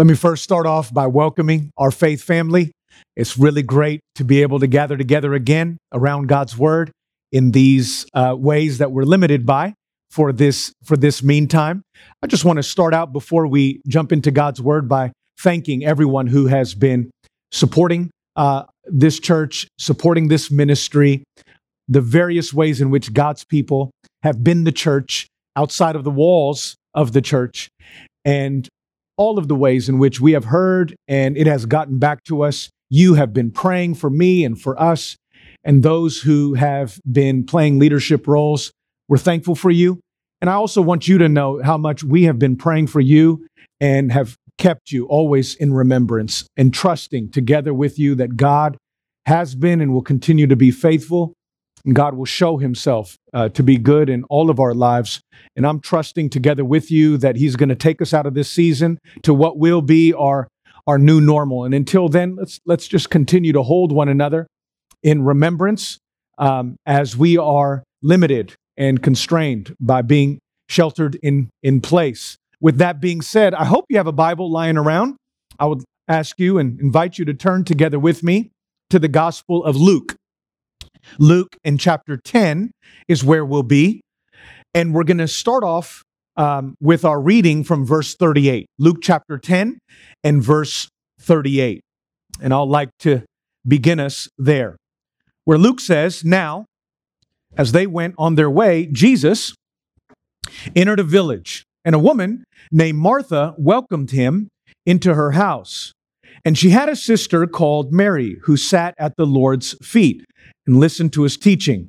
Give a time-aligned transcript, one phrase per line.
[0.00, 2.72] Let me first start off by welcoming our faith family.
[3.16, 6.90] It's really great to be able to gather together again around God's word
[7.32, 9.74] in these uh, ways that we're limited by
[10.10, 11.82] for this for this meantime.
[12.22, 16.28] I just want to start out before we jump into God's word by thanking everyone
[16.28, 17.10] who has been
[17.52, 21.24] supporting uh, this church, supporting this ministry,
[21.88, 23.90] the various ways in which God's people
[24.22, 25.26] have been the church
[25.56, 27.68] outside of the walls of the church,
[28.24, 28.66] and
[29.20, 32.42] all of the ways in which we have heard and it has gotten back to
[32.42, 32.70] us.
[32.88, 35.14] You have been praying for me and for us,
[35.62, 38.72] and those who have been playing leadership roles.
[39.08, 40.00] We're thankful for you.
[40.40, 43.46] And I also want you to know how much we have been praying for you
[43.78, 48.78] and have kept you always in remembrance and trusting together with you that God
[49.26, 51.34] has been and will continue to be faithful.
[51.92, 55.20] God will show himself uh, to be good in all of our lives.
[55.56, 58.50] And I'm trusting together with you that he's going to take us out of this
[58.50, 60.48] season to what will be our,
[60.86, 61.64] our new normal.
[61.64, 64.46] And until then, let's, let's just continue to hold one another
[65.02, 65.98] in remembrance
[66.38, 72.36] um, as we are limited and constrained by being sheltered in, in place.
[72.60, 75.16] With that being said, I hope you have a Bible lying around.
[75.58, 78.50] I would ask you and invite you to turn together with me
[78.90, 80.16] to the Gospel of Luke.
[81.18, 82.70] Luke in chapter 10
[83.08, 84.00] is where we'll be.
[84.74, 86.02] And we're going to start off
[86.36, 88.66] um, with our reading from verse 38.
[88.78, 89.78] Luke chapter 10
[90.24, 90.88] and verse
[91.20, 91.80] 38.
[92.40, 93.22] And I'll like to
[93.66, 94.76] begin us there,
[95.44, 96.66] where Luke says, Now,
[97.56, 99.54] as they went on their way, Jesus
[100.74, 104.48] entered a village and a woman named Martha welcomed him
[104.86, 105.92] into her house.
[106.44, 110.24] And she had a sister called Mary who sat at the Lord's feet
[110.70, 111.88] and listened to his teaching.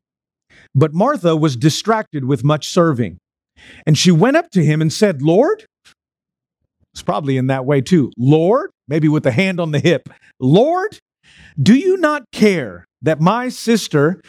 [0.74, 3.20] But Martha was distracted with much serving.
[3.86, 5.66] And she went up to him and said, Lord,
[6.92, 8.12] it's probably in that way too.
[8.18, 10.98] Lord, maybe with a hand on the hip, Lord,
[11.62, 14.20] do you not care that my sister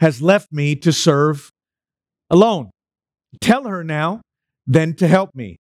[0.00, 1.50] has left me to serve
[2.30, 2.70] alone?
[3.42, 4.22] Tell her now
[4.66, 5.58] then to help me.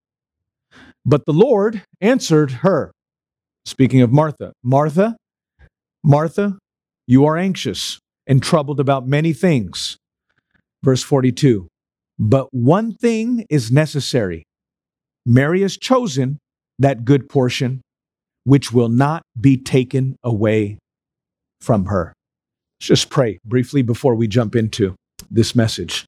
[1.05, 2.93] But the Lord answered her,
[3.66, 5.17] speaking of Martha, Martha,
[6.01, 6.57] Martha,
[7.07, 9.97] you are anxious and troubled about many things.
[10.83, 11.67] Verse 42
[12.19, 14.43] But one thing is necessary.
[15.25, 16.37] Mary has chosen
[16.79, 17.81] that good portion
[18.43, 20.77] which will not be taken away
[21.59, 22.13] from her.
[22.79, 24.95] Let's just pray briefly before we jump into
[25.29, 26.05] this message.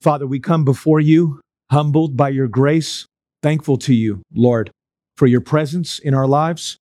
[0.00, 1.40] Father, we come before you
[1.70, 3.06] humbled by your grace,
[3.42, 4.70] thankful to you, Lord,
[5.16, 6.76] for your presence in our lives.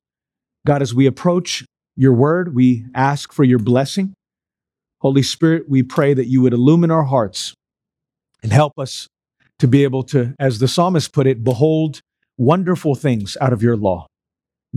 [0.68, 1.64] God, as we approach
[1.96, 4.14] your word, we ask for your blessing.
[5.02, 7.56] Holy Spirit, we pray that you would illumine our hearts
[8.44, 9.08] and help us
[9.58, 12.02] to be able to, as the psalmist put it, behold
[12.38, 14.06] wonderful things out of your law.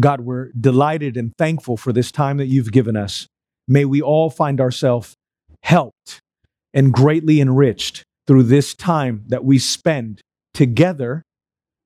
[0.00, 3.26] God, we're delighted and thankful for this time that you've given us.
[3.68, 5.14] May we all find ourselves
[5.62, 6.20] helped
[6.72, 10.20] and greatly enriched through this time that we spend
[10.54, 11.22] together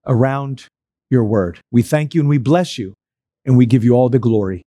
[0.06, 0.66] around
[1.10, 1.58] your word.
[1.72, 2.94] We thank you and we bless you
[3.44, 4.62] and we give you all the glory.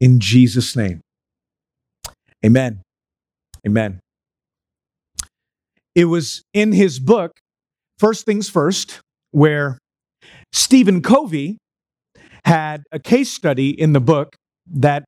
[0.00, 1.00] In Jesus' name.
[2.44, 2.80] Amen.
[3.66, 4.00] Amen.
[5.94, 7.32] It was in his book,
[7.98, 9.00] First Things First,
[9.30, 9.78] where
[10.52, 11.58] Stephen Covey
[12.44, 14.34] had a case study in the book
[14.66, 15.04] that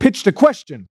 [0.00, 0.86] pitched a question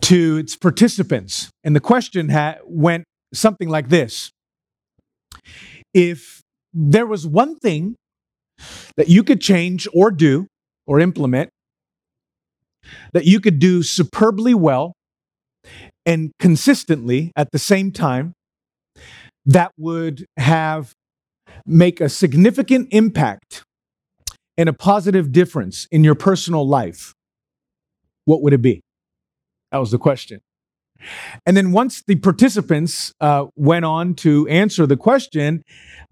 [0.00, 1.50] to its participants.
[1.62, 2.30] And the question
[2.64, 4.30] went something like this
[5.94, 6.40] If
[6.72, 7.94] there was one thing
[8.96, 10.46] that you could change or do
[10.86, 11.50] or implement
[13.12, 14.94] that you could do superbly well
[16.08, 18.32] and consistently at the same time
[19.44, 20.94] that would have
[21.66, 23.62] make a significant impact
[24.56, 27.12] and a positive difference in your personal life
[28.24, 28.80] what would it be
[29.70, 30.40] that was the question
[31.46, 35.62] and then once the participants uh, went on to answer the question,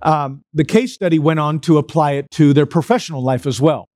[0.03, 3.89] um, the case study went on to apply it to their professional life as well.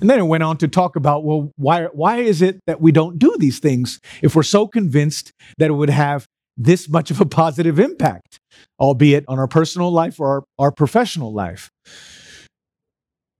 [0.00, 2.92] And then it went on to talk about, well, why, why is it that we
[2.92, 7.20] don't do these things if we're so convinced that it would have this much of
[7.20, 8.38] a positive impact,
[8.78, 11.70] albeit on our personal life or our, our professional life?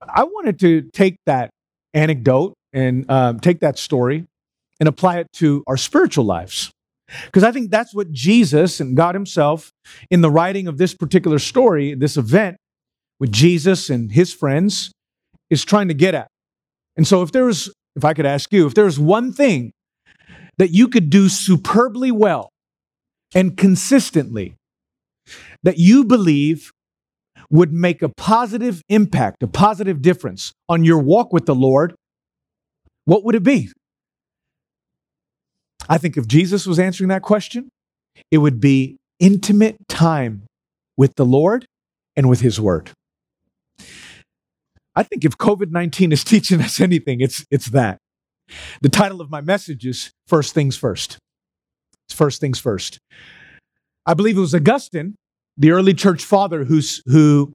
[0.03, 1.51] I wanted to take that
[1.95, 4.27] anecdote and um, take that story
[4.81, 6.71] and apply it to our spiritual lives.
[7.27, 9.73] Because I think that's what Jesus and God Himself,
[10.11, 12.57] in the writing of this particular story, this event
[13.19, 14.93] with Jesus and His friends,
[15.51, 16.29] is trying to get at.
[16.99, 19.73] And so, if there was, if I could ask you, if there was one thing
[20.59, 22.51] that you could do superbly well
[23.35, 24.57] and consistently,
[25.63, 26.73] that you believe
[27.51, 31.95] would make a positive impact, a positive difference on your walk with the Lord,
[33.05, 33.71] what would it be?
[35.89, 37.71] I think if Jesus was answering that question,
[38.33, 40.43] it would be intimate time
[40.97, 41.65] with the Lord
[42.17, 42.91] and with His Word.
[44.99, 47.99] I think if COVID 19 is teaching us anything, it's, it's that.
[48.81, 51.19] The title of my message is First Things First.
[52.09, 52.99] It's First Things First.
[54.05, 55.15] I believe it was Augustine,
[55.57, 57.53] the early church father, who's, who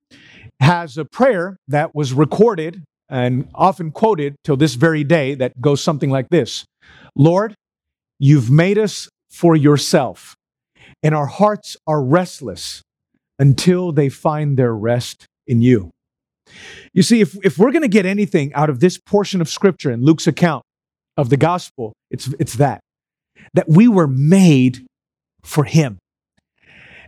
[0.61, 5.83] has a prayer that was recorded and often quoted till this very day that goes
[5.83, 6.63] something like this
[7.13, 7.55] Lord,
[8.19, 10.37] you've made us for yourself,
[11.01, 12.81] and our hearts are restless
[13.37, 15.91] until they find their rest in you.
[16.93, 19.91] You see, if, if we're going to get anything out of this portion of scripture
[19.91, 20.63] in Luke's account
[21.17, 22.81] of the gospel, it's, it's that,
[23.53, 24.85] that we were made
[25.43, 25.97] for him.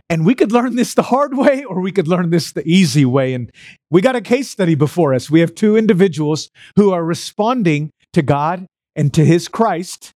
[0.08, 3.04] And we could learn this the hard way or we could learn this the easy
[3.04, 3.34] way.
[3.34, 3.50] And
[3.90, 5.28] we got a case study before us.
[5.28, 10.12] We have two individuals who are responding to God and to his Christ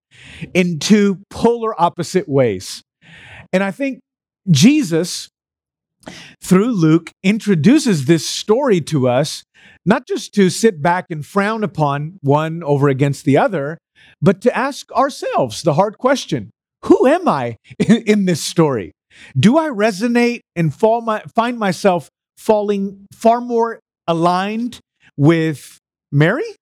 [0.54, 2.82] in two polar opposite ways.
[3.52, 4.00] And I think
[4.48, 5.28] Jesus,
[6.42, 9.44] through Luke, introduces this story to us,
[9.84, 13.78] not just to sit back and frown upon one over against the other,
[14.22, 16.50] but to ask ourselves the hard question
[16.84, 18.92] Who am I in this story?
[19.38, 22.08] Do I resonate and my, find myself
[22.38, 24.80] falling far more aligned
[25.16, 25.78] with
[26.10, 26.56] Mary?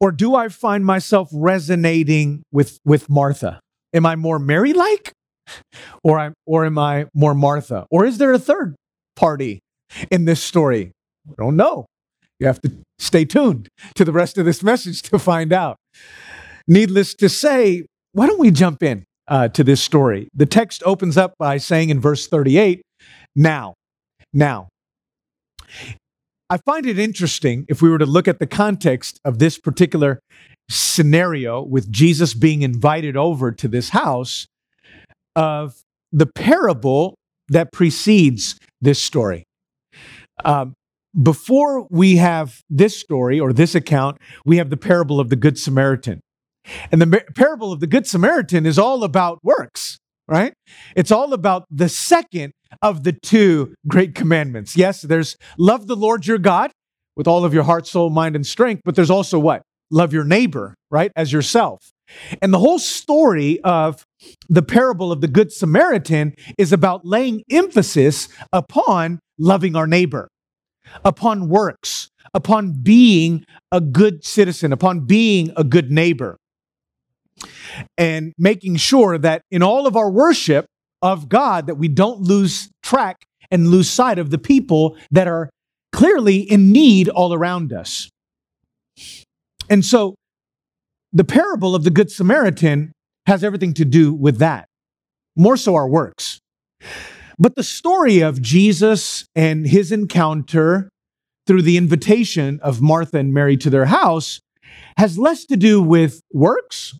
[0.00, 3.60] Or do I find myself resonating with, with Martha?
[3.94, 5.12] Am I more Mary like?
[6.02, 7.86] Or, I'm, or am I more Martha?
[7.90, 8.74] Or is there a third
[9.16, 9.60] party
[10.10, 10.92] in this story?
[11.28, 11.86] I don't know.
[12.40, 15.76] You have to stay tuned to the rest of this message to find out.
[16.66, 20.28] Needless to say, why don't we jump in uh, to this story?
[20.34, 22.82] The text opens up by saying in verse 38,
[23.36, 23.74] now,
[24.32, 24.68] now.
[26.50, 30.20] I find it interesting if we were to look at the context of this particular
[30.68, 34.46] scenario with Jesus being invited over to this house
[35.36, 35.82] of
[36.12, 37.16] the parable
[37.48, 39.44] that precedes this story.
[40.44, 40.74] Um,
[41.20, 45.58] before we have this story or this account, we have the parable of the Good
[45.58, 46.20] Samaritan.
[46.90, 50.54] And the parable of the Good Samaritan is all about works, right?
[50.96, 52.52] It's all about the second
[52.82, 54.76] of the two great commandments.
[54.76, 56.72] Yes, there's love the Lord your God
[57.16, 59.62] with all of your heart, soul, mind, and strength, but there's also what?
[59.90, 61.12] Love your neighbor, right?
[61.14, 61.92] As yourself.
[62.42, 64.04] And the whole story of
[64.48, 70.28] the parable of the Good Samaritan is about laying emphasis upon loving our neighbor,
[71.04, 76.36] upon works, upon being a good citizen, upon being a good neighbor,
[77.98, 80.66] and making sure that in all of our worship
[81.02, 85.50] of God that we don't lose track and lose sight of the people that are
[85.92, 88.08] clearly in need all around us.
[89.68, 90.14] And so
[91.12, 92.92] the parable of the Good Samaritan
[93.26, 94.68] has everything to do with that,
[95.36, 96.40] more so our works.
[97.38, 100.88] But the story of Jesus and his encounter
[101.46, 104.40] through the invitation of Martha and Mary to their house
[104.96, 106.98] has less to do with works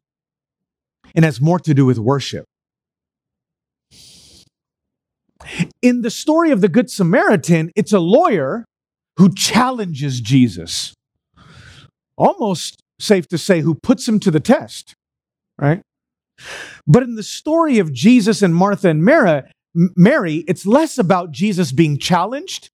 [1.14, 2.44] and has more to do with worship.
[5.82, 8.64] In the story of the Good Samaritan, it's a lawyer
[9.18, 10.94] who challenges Jesus.
[12.16, 14.94] Almost safe to say, who puts him to the test,
[15.58, 15.82] right?
[16.86, 19.42] But in the story of Jesus and Martha and Mary,
[19.74, 22.70] Mary, it's less about Jesus being challenged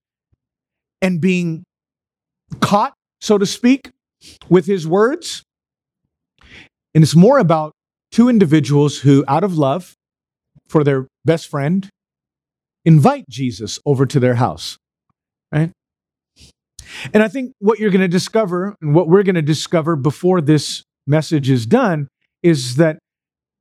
[1.01, 1.65] and being
[2.61, 3.91] caught, so to speak,
[4.49, 5.43] with his words.
[6.95, 7.73] And it's more about
[8.11, 9.95] two individuals who, out of love
[10.69, 11.89] for their best friend,
[12.85, 14.77] invite Jesus over to their house,
[15.53, 15.71] right?
[17.15, 20.41] And I think what you're going to discover and what we're going to discover before
[20.41, 22.09] this message is done
[22.43, 22.99] is that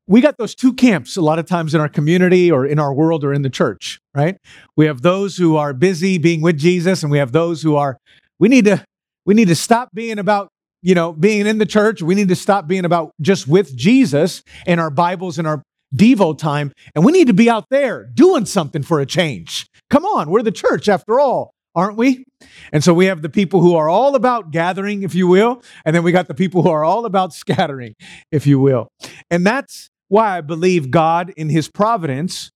[0.10, 2.92] we got those two camps a lot of times in our community or in our
[2.92, 4.38] world or in the church, right?
[4.75, 8.00] We have those who are busy being with Jesus and we have those who are
[8.39, 8.84] we need to
[9.25, 10.50] we need to stop being about
[10.82, 12.01] you know being in the church.
[12.01, 15.62] We need to stop being about just with Jesus and our Bibles and our
[15.96, 19.68] Devo time and we need to be out there doing something for a change.
[19.92, 22.25] Come on, we're the church after all aren't we?
[22.74, 25.96] And so we have the people who are all about gathering, if you will, and
[25.96, 27.96] then we got the people who are all about scattering,
[28.32, 28.89] if you will.
[29.30, 32.51] And that's why I believe God, in his providence,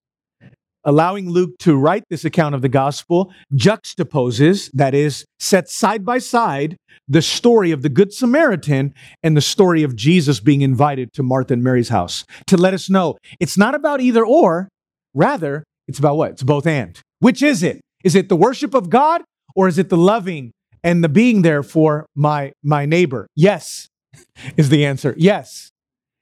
[0.84, 6.18] allowing Luke to write this account of the gospel, juxtaposes, that is, sets side by
[6.18, 11.24] side the story of the Good Samaritan and the story of Jesus being invited to
[11.24, 14.70] Martha and Mary's house to let us know it's not about either or,
[15.14, 16.32] rather, it's about what?
[16.32, 17.00] It's both and.
[17.20, 17.82] Which is it?
[18.04, 19.22] Is it the worship of God
[19.56, 20.52] or is it the loving
[20.84, 23.28] and the being there for my my neighbor?
[23.36, 23.88] Yes,
[24.58, 25.14] is the answer.
[25.18, 25.70] Yes.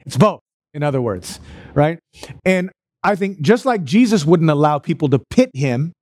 [0.06, 0.40] It's both,
[0.74, 1.40] in other words,
[1.74, 2.00] right?
[2.46, 2.72] And
[3.04, 5.94] I think just like Jesus wouldn't allow people to pit him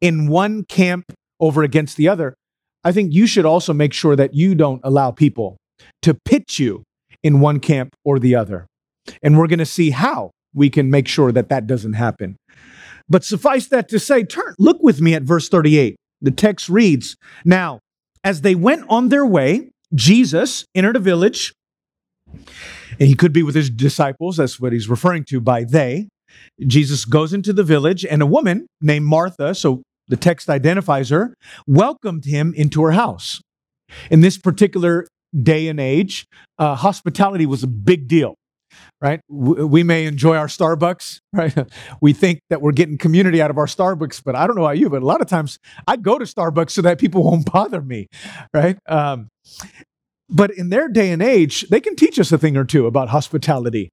[0.00, 1.04] in one camp
[1.40, 2.34] over against the other,
[2.84, 5.56] I think you should also make sure that you don't allow people
[6.02, 6.84] to pit you
[7.22, 8.66] in one camp or the other.
[9.22, 12.36] And we're going to see how we can make sure that that doesn't happen.
[13.08, 15.96] But suffice that to say, turn, look with me at verse 38.
[16.20, 17.80] The text reads Now,
[18.22, 21.52] as they went on their way, Jesus entered a village,
[22.98, 24.36] and he could be with his disciples.
[24.36, 26.08] That's what he's referring to by they.
[26.66, 31.34] Jesus goes into the village, and a woman named Martha, so the text identifies her,
[31.66, 33.40] welcomed him into her house.
[34.10, 35.06] In this particular
[35.40, 36.26] day and age,
[36.58, 38.34] uh, hospitality was a big deal
[39.00, 39.20] right?
[39.28, 41.54] We may enjoy our Starbucks, right?
[42.00, 44.78] We think that we're getting community out of our Starbucks, but I don't know about
[44.78, 47.80] you, but a lot of times I go to Starbucks so that people won't bother
[47.80, 48.08] me,
[48.52, 48.78] right?
[48.88, 49.28] Um,
[50.28, 53.08] but in their day and age, they can teach us a thing or two about
[53.08, 53.90] hospitality.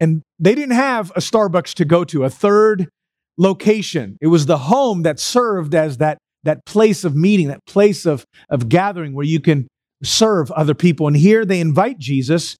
[0.00, 2.88] And they didn't have a Starbucks to go to, a third
[3.36, 4.16] location.
[4.20, 8.24] It was the home that served as that, that place of meeting, that place of,
[8.50, 9.68] of gathering where you can
[10.02, 11.06] serve other people.
[11.06, 12.56] And here they invite Jesus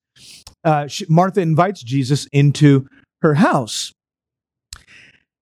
[0.64, 2.86] uh, she, Martha invites Jesus into
[3.22, 3.92] her house.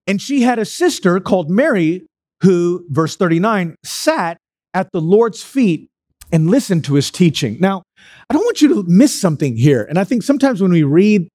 [0.06, 2.06] And she had a sister called Mary
[2.42, 4.38] who, verse 39, sat
[4.74, 5.88] at the Lord's feet
[6.32, 7.56] and listen to his teaching.
[7.60, 7.82] Now,
[8.28, 9.84] I don't want you to miss something here.
[9.84, 11.28] And I think sometimes when we read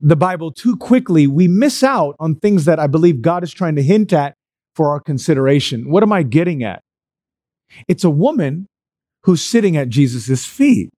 [0.00, 3.76] the Bible too quickly, we miss out on things that I believe God is trying
[3.76, 4.34] to hint at
[4.74, 5.90] for our consideration.
[5.90, 6.80] What am I getting at?
[7.88, 8.66] It's a woman
[9.24, 10.90] who's sitting at Jesus' feet.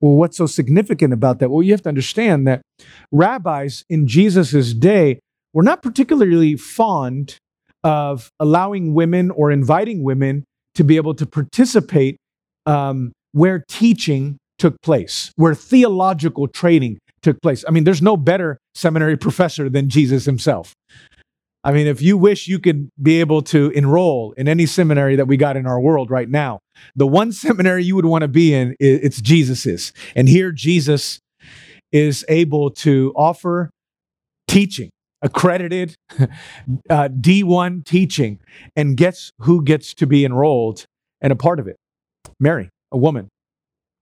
[0.00, 1.50] Well, what's so significant about that?
[1.50, 2.62] Well, you have to understand that
[3.10, 5.18] rabbis in Jesus' day
[5.52, 7.36] were not particularly fond
[7.82, 10.44] of allowing women or inviting women
[10.78, 12.18] to be able to participate
[12.64, 17.64] um, where teaching took place, where theological training took place.
[17.66, 20.72] I mean, there's no better seminary professor than Jesus himself.
[21.64, 25.26] I mean, if you wish you could be able to enroll in any seminary that
[25.26, 26.60] we got in our world right now,
[26.94, 29.92] the one seminary you would want to be in, it's Jesus's.
[30.14, 31.18] And here Jesus
[31.90, 33.70] is able to offer
[34.46, 34.90] teaching,
[35.22, 35.94] accredited
[36.90, 38.38] uh, D1 teaching,
[38.76, 40.84] and guess who gets to be enrolled
[41.20, 41.76] and a part of it?
[42.40, 43.28] Mary, a woman.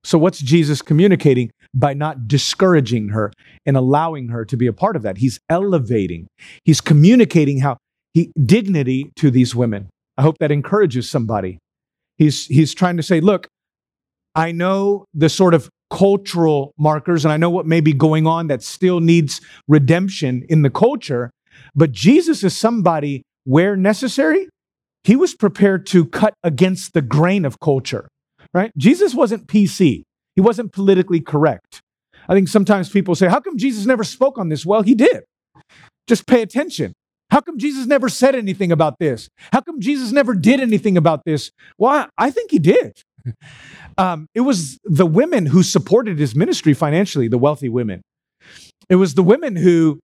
[0.04, 3.32] So, what's Jesus communicating by not discouraging her
[3.64, 5.18] and allowing her to be a part of that?
[5.18, 6.28] He's elevating,
[6.64, 7.78] he's communicating how
[8.14, 9.88] he, dignity to these women.
[10.16, 11.58] I hope that encourages somebody.
[12.18, 13.48] He's, he's trying to say, look,
[14.34, 18.48] I know the sort of cultural markers and I know what may be going on
[18.48, 21.30] that still needs redemption in the culture,
[21.74, 24.48] but Jesus is somebody where necessary,
[25.04, 28.08] he was prepared to cut against the grain of culture
[28.56, 28.72] right?
[28.76, 30.02] Jesus wasn't PC,
[30.34, 31.82] he wasn't politically correct.
[32.28, 34.64] I think sometimes people say, How come Jesus never spoke on this?
[34.64, 35.24] Well, he did.
[36.08, 36.94] Just pay attention.
[37.30, 39.28] How come Jesus never said anything about this?
[39.52, 41.50] How come Jesus never did anything about this?
[41.76, 43.02] Well, I think he did.
[43.98, 48.02] Um, it was the women who supported his ministry financially, the wealthy women.
[48.88, 50.00] It was the women who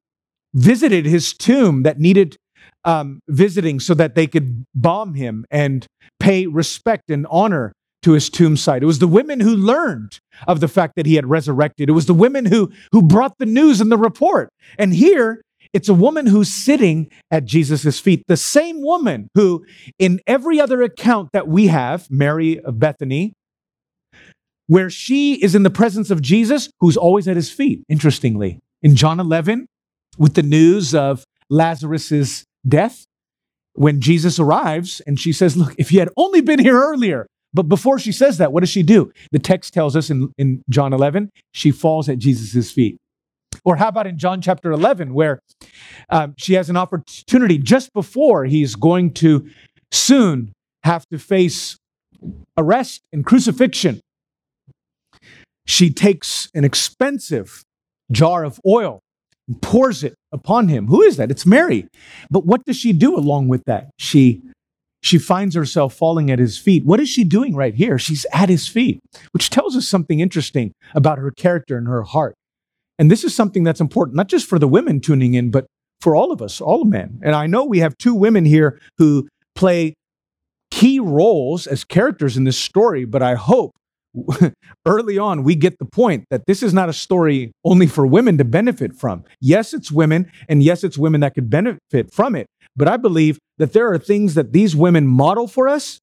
[0.55, 2.37] visited his tomb that needed
[2.85, 5.87] um, visiting so that they could bomb him and
[6.21, 8.83] pay respect and honor to his tomb site.
[8.83, 11.89] It was the women who learned of the fact that he had resurrected.
[11.89, 14.49] It was the women who, who brought the news and the report.
[14.79, 15.41] And here,
[15.73, 18.25] it's a woman who's sitting at Jesus' feet.
[18.29, 19.65] The same woman who,
[19.99, 23.33] in every other account that we have, Mary of Bethany,
[24.67, 28.59] where she is in the presence of Jesus, who's always at his feet, interestingly.
[28.83, 29.67] In John 11,
[30.19, 33.05] with the news of Lazarus's death,
[33.75, 37.65] when Jesus arrives and she says, Look, if you had only been here earlier, but
[37.65, 39.13] before she says that, what does she do?
[39.31, 42.97] The text tells us in, in John 11, she falls at Jesus' feet.
[43.65, 45.41] Or how about in John chapter 11, where
[46.11, 49.49] um, she has an opportunity just before he's going to
[49.93, 50.53] soon
[50.85, 51.77] have to face
[52.57, 54.01] arrest and crucifixion?
[55.67, 57.63] She takes an expensive
[58.11, 59.01] jar of oil
[59.47, 60.89] and pours it upon him.
[60.89, 61.31] Who is that?
[61.31, 61.87] It's Mary.
[62.31, 63.91] But what does she do along with that?
[63.99, 64.43] She
[65.05, 66.85] she finds herself falling at his feet.
[66.85, 67.99] What is she doing right here?
[67.99, 69.01] She's at his feet,
[69.33, 72.37] which tells us something interesting about her character and her heart.
[73.03, 75.67] And this is something that's important, not just for the women tuning in, but
[76.01, 77.19] for all of us, all men.
[77.25, 79.95] And I know we have two women here who play
[80.71, 83.73] key roles as characters in this story, but I hope
[84.87, 88.39] early on we get the point that this is not a story only for women
[88.39, 89.25] to benefit from.
[89.41, 93.41] Yes, it's women, and yes, it's women that could benefit from it, but I believe
[93.59, 95.99] that there are things that these women model for us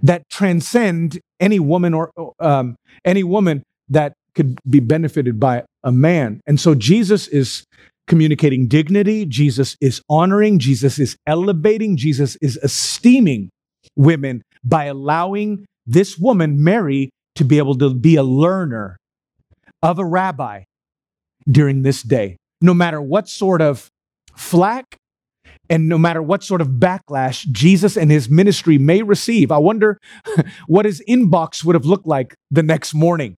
[0.00, 6.40] that transcend any woman or um, any woman that could be benefited by a man.
[6.46, 7.64] And so Jesus is
[8.06, 13.50] communicating dignity, Jesus is honoring, Jesus is elevating, Jesus is esteeming
[13.96, 18.96] women by allowing this woman, Mary, to be able to be a learner
[19.82, 20.64] of a rabbi
[21.48, 22.36] during this day.
[22.60, 23.88] No matter what sort of
[24.36, 24.96] flack
[25.68, 29.98] and no matter what sort of backlash Jesus and his ministry may receive, I wonder
[30.66, 33.36] what his inbox would have looked like the next morning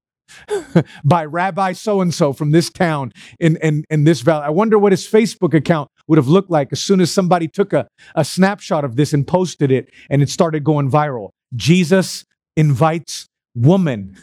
[1.04, 4.44] by Rabbi so and so from this town in, in, in this valley.
[4.44, 7.72] I wonder what his Facebook account would have looked like as soon as somebody took
[7.72, 11.30] a, a snapshot of this and posted it and it started going viral.
[11.54, 12.24] Jesus
[12.56, 14.18] invites woman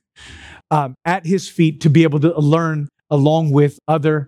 [0.71, 4.27] um, at his feet to be able to learn along with other,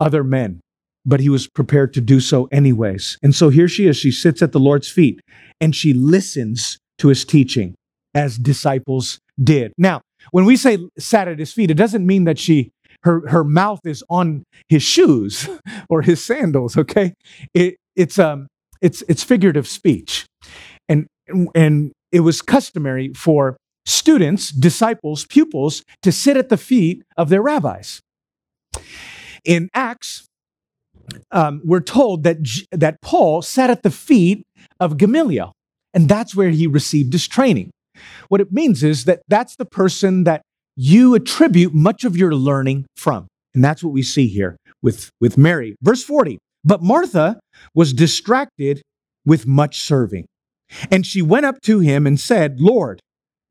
[0.00, 0.60] other men
[1.04, 3.18] but he was prepared to do so anyways.
[3.22, 3.96] And so here she is.
[3.96, 5.20] She sits at the Lord's feet
[5.60, 7.74] and she listens to his teaching
[8.14, 9.72] as disciples did.
[9.78, 12.70] Now, when we say sat at his feet, it doesn't mean that she
[13.02, 15.48] her her mouth is on his shoes
[15.88, 17.14] or his sandals, okay?
[17.54, 18.48] It, it's um
[18.80, 20.26] it's it's figurative speech.
[20.88, 21.06] And
[21.54, 27.42] and it was customary for students, disciples, pupils to sit at the feet of their
[27.42, 28.00] rabbis.
[29.44, 30.28] In Acts
[31.30, 32.38] um, we're told that,
[32.70, 34.46] that Paul sat at the feet
[34.80, 35.52] of Gamaliel,
[35.94, 37.70] and that's where he received his training.
[38.28, 40.42] What it means is that that's the person that
[40.76, 43.26] you attribute much of your learning from.
[43.54, 45.76] And that's what we see here with, with Mary.
[45.82, 47.40] Verse 40 But Martha
[47.74, 48.82] was distracted
[49.24, 50.26] with much serving.
[50.90, 53.00] And she went up to him and said, Lord,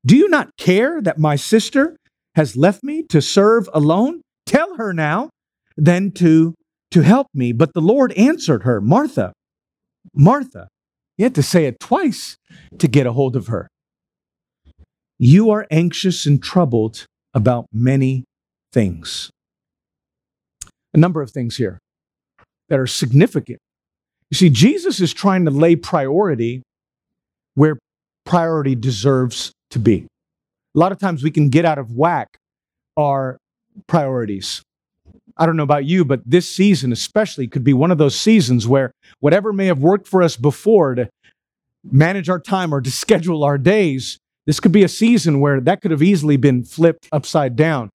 [0.06, 1.96] do you not care that my sister
[2.36, 4.22] has left me to serve alone?
[4.48, 5.30] Tell her now
[5.78, 6.54] then to
[6.92, 7.54] to help me.
[7.54, 9.34] But the Lord answered her, Martha,
[10.14, 10.68] Martha.
[11.18, 12.38] You had to say it twice
[12.80, 13.68] to get a hold of her.
[15.24, 18.26] You are anxious and troubled about many
[18.74, 19.30] things.
[20.96, 21.78] A number of things here
[22.70, 23.60] that are significant.
[24.32, 26.64] You see, Jesus is trying to lay priority
[27.54, 27.78] where
[28.26, 30.08] priority deserves to be.
[30.74, 32.40] A lot of times we can get out of whack
[32.98, 33.38] our
[33.86, 34.64] priorities.
[35.38, 38.68] I don't know about you, but this season especially could be one of those seasons
[38.68, 41.10] where whatever may have worked for us before to
[41.84, 45.82] manage our time or to schedule our days, this could be a season where that
[45.82, 47.90] could have easily been flipped upside down.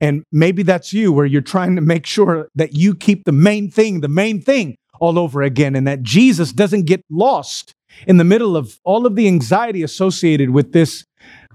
[0.00, 3.70] And maybe that's you, where you're trying to make sure that you keep the main
[3.70, 7.72] thing, the main thing all over again, and that Jesus doesn't get lost
[8.06, 11.04] in the middle of all of the anxiety associated with this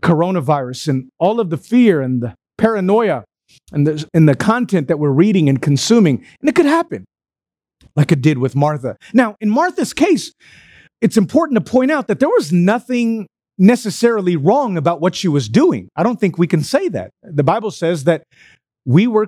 [0.01, 3.23] coronavirus and all of the fear and the paranoia
[3.71, 6.25] and the, in the content that we're reading and consuming.
[6.39, 7.05] And it could happen,
[7.95, 8.97] like it did with Martha.
[9.13, 10.33] Now, in Martha's case,
[10.99, 13.27] it's important to point out that there was nothing
[13.61, 15.87] necessarily wrong about what she was doing.
[15.95, 17.11] I don't think we can say that.
[17.21, 18.23] The Bible says that
[18.85, 19.27] we were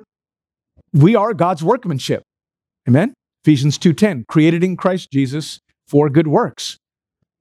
[0.91, 2.23] we are God's workmanship.
[2.87, 3.13] Amen.
[3.45, 6.77] Ephesians 2:10, created in Christ Jesus for good works.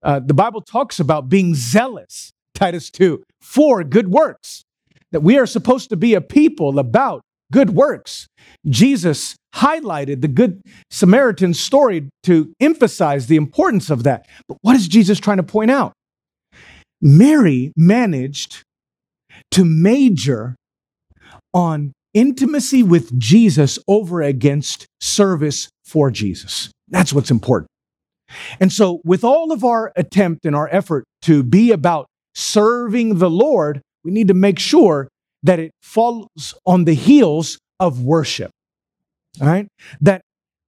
[0.03, 4.65] Uh, the Bible talks about being zealous, Titus 2, for good works
[5.13, 8.27] that we are supposed to be a people about good works.
[8.67, 14.27] Jesus highlighted the Good Samaritan story to emphasize the importance of that.
[14.49, 15.93] But what is Jesus trying to point out?
[17.03, 18.63] Mary managed
[19.51, 20.55] to major
[21.53, 26.71] on intimacy with Jesus over against service for Jesus.
[26.89, 27.69] That's what's important.
[28.61, 33.29] And so, with all of our attempt and our effort to be about serving the
[33.29, 35.09] Lord, we need to make sure
[35.43, 38.51] that it falls on the heels of worship.
[39.41, 39.67] All right?
[40.01, 40.23] That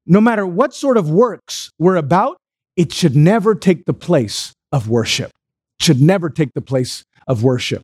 [0.07, 2.37] no matter what sort of works we're about,
[2.77, 5.31] it should never take the place of worship.
[5.81, 7.83] Should never take the place of worship.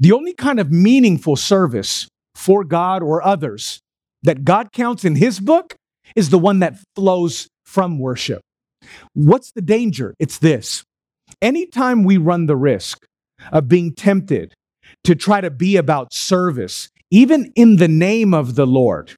[0.00, 3.80] The only kind of meaningful service for God or others
[4.22, 5.76] that God counts in His book
[6.16, 8.40] is the one that flows from worship.
[9.14, 10.14] What's the danger?
[10.18, 10.82] It's this.
[11.42, 13.04] Anytime we run the risk
[13.52, 14.54] of being tempted
[15.04, 19.12] to try to be about service, even in the name of the Lord,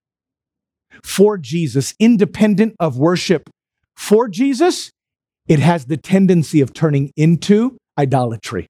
[1.02, 3.48] for Jesus, independent of worship
[3.96, 4.90] for Jesus,
[5.48, 8.66] it has the tendency of turning into idolatry.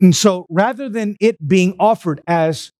[0.00, 2.70] And so rather than it being offered as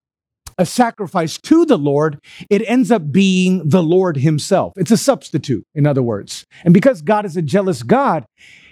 [0.58, 4.72] a sacrifice to the Lord, it ends up being the Lord Himself.
[4.76, 6.46] It's a substitute, in other words.
[6.64, 8.24] And because God is a jealous God,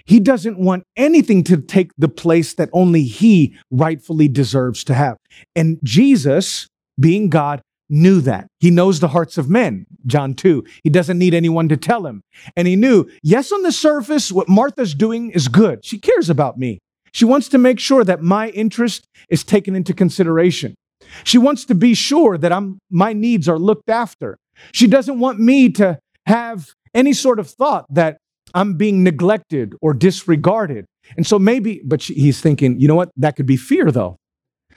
[0.05, 5.17] he doesn't want anything to take the place that only he rightfully deserves to have.
[5.55, 6.67] And Jesus,
[6.99, 8.47] being God, knew that.
[8.59, 10.63] He knows the hearts of men, John 2.
[10.83, 12.21] He doesn't need anyone to tell him.
[12.55, 15.85] And he knew, yes, on the surface, what Martha's doing is good.
[15.85, 16.79] She cares about me.
[17.11, 20.75] She wants to make sure that my interest is taken into consideration.
[21.23, 24.37] She wants to be sure that I'm, my needs are looked after.
[24.73, 28.17] She doesn't want me to have any sort of thought that
[28.53, 30.85] I'm being neglected or disregarded.
[31.15, 33.11] And so maybe, but she, he's thinking, you know what?
[33.17, 34.17] That could be fear, though.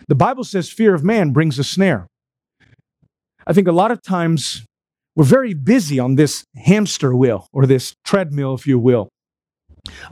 [0.09, 2.07] The Bible says fear of man brings a snare.
[3.49, 4.67] I think a lot of times
[5.17, 9.09] we're very busy on this hamster wheel or this treadmill, if you will,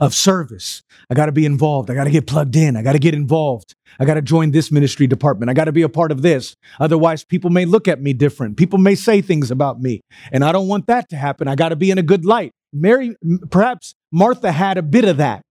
[0.01, 0.81] of service.
[1.11, 1.91] I got to be involved.
[1.91, 2.75] I got to get plugged in.
[2.75, 3.75] I got to get involved.
[3.99, 5.51] I got to join this ministry department.
[5.51, 6.55] I got to be a part of this.
[6.79, 8.57] Otherwise, people may look at me different.
[8.57, 10.01] People may say things about me.
[10.31, 11.47] And I don't want that to happen.
[11.47, 12.51] I got to be in a good light.
[12.73, 13.15] Mary,
[13.51, 15.43] perhaps Martha had a bit of that,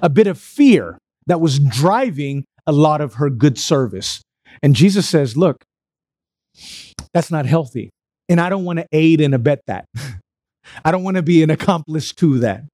[0.00, 4.22] a bit of fear that was driving a lot of her good service.
[4.62, 5.64] And Jesus says, Look,
[7.14, 7.90] that's not healthy.
[8.28, 9.86] And I don't want to aid and abet that.
[10.84, 12.64] I don't want to be an accomplice to that.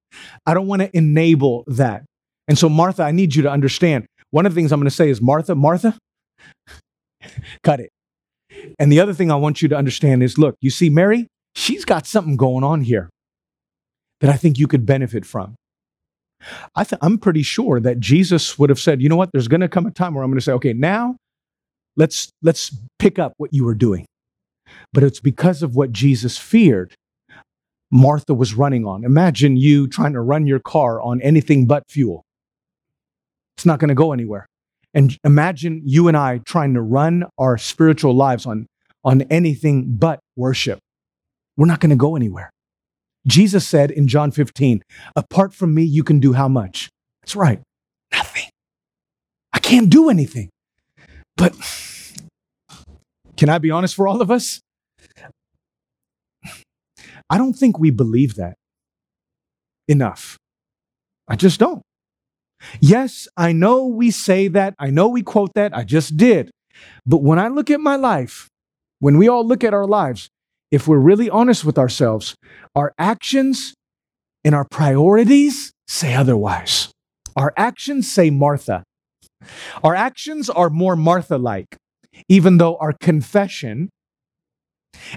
[0.46, 2.04] I don't want to enable that.
[2.48, 4.06] And so, Martha, I need you to understand.
[4.30, 5.96] One of the things I'm going to say is, Martha, Martha,
[7.62, 7.90] cut it.
[8.78, 11.84] And the other thing I want you to understand is look, you see, Mary, she's
[11.84, 13.10] got something going on here
[14.20, 15.54] that I think you could benefit from.
[16.74, 19.60] I th- I'm pretty sure that Jesus would have said, you know what, there's going
[19.60, 21.16] to come a time where I'm going to say, okay, now
[21.96, 24.06] let's, let's pick up what you were doing.
[24.92, 26.94] But it's because of what Jesus feared
[27.90, 29.04] Martha was running on.
[29.04, 32.24] Imagine you trying to run your car on anything but fuel.
[33.56, 34.46] It's not going to go anywhere.
[34.94, 38.66] And imagine you and I trying to run our spiritual lives on,
[39.04, 40.78] on anything but worship.
[41.56, 42.50] We're not going to go anywhere.
[43.26, 44.82] Jesus said in John 15,
[45.14, 46.88] apart from me, you can do how much?
[47.22, 47.60] That's right,
[48.12, 48.46] nothing.
[49.52, 50.48] I can't do anything.
[51.36, 51.54] But
[53.40, 54.60] can I be honest for all of us?
[57.30, 58.56] I don't think we believe that
[59.88, 60.36] enough.
[61.26, 61.80] I just don't.
[62.80, 64.74] Yes, I know we say that.
[64.78, 65.74] I know we quote that.
[65.74, 66.50] I just did.
[67.06, 68.48] But when I look at my life,
[68.98, 70.28] when we all look at our lives,
[70.70, 72.36] if we're really honest with ourselves,
[72.74, 73.72] our actions
[74.44, 76.92] and our priorities say otherwise.
[77.36, 78.84] Our actions say Martha.
[79.82, 81.79] Our actions are more Martha like,
[82.28, 83.90] even though our confession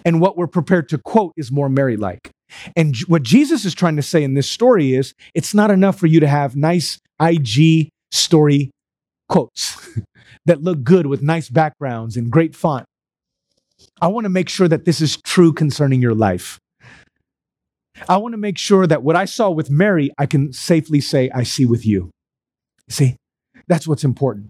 [0.06, 2.32] and what we're prepared to quote is more Mary like.
[2.76, 6.08] And what Jesus is trying to say in this story is it's not enough for
[6.08, 8.72] you to have nice IG story
[9.30, 10.00] quotes
[10.46, 12.86] that look good with nice backgrounds and great font.
[14.02, 16.60] I want to make sure that this is true concerning your life.
[18.10, 21.30] I want to make sure that what I saw with Mary, I can safely say
[21.34, 22.10] I see with you.
[22.90, 23.16] See,
[23.68, 24.50] that's what's important.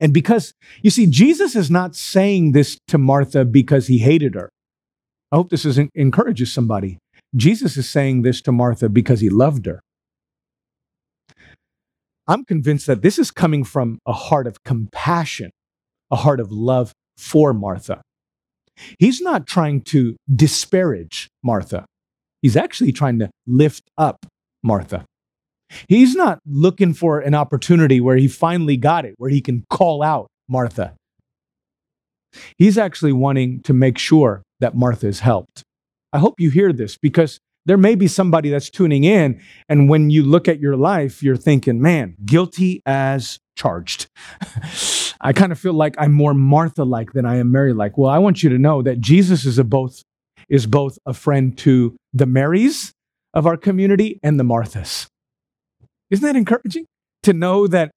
[0.00, 4.50] And because, you see, Jesus is not saying this to Martha because he hated her.
[5.30, 6.98] I hope this is, encourages somebody.
[7.36, 9.80] Jesus is saying this to Martha because he loved her.
[12.26, 15.50] I'm convinced that this is coming from a heart of compassion,
[16.10, 18.00] a heart of love for Martha.
[18.98, 21.84] He's not trying to disparage Martha.
[22.42, 24.26] He's actually trying to lift up
[24.62, 25.04] Martha.
[25.88, 30.02] He's not looking for an opportunity where he finally got it, where he can call
[30.02, 30.94] out Martha.
[32.58, 35.62] He's actually wanting to make sure that Martha is helped.
[36.12, 40.10] I hope you hear this because there may be somebody that's tuning in, and when
[40.10, 44.06] you look at your life, you're thinking, man, guilty as charged.
[45.20, 47.96] I kind of feel like I'm more Martha like than I am Mary like.
[47.96, 50.02] Well, I want you to know that Jesus is a both
[50.48, 52.92] is both a friend to the Marys
[53.32, 55.06] of our community and the Marthas.
[56.10, 56.86] Isn't that encouraging?
[57.24, 57.90] To know that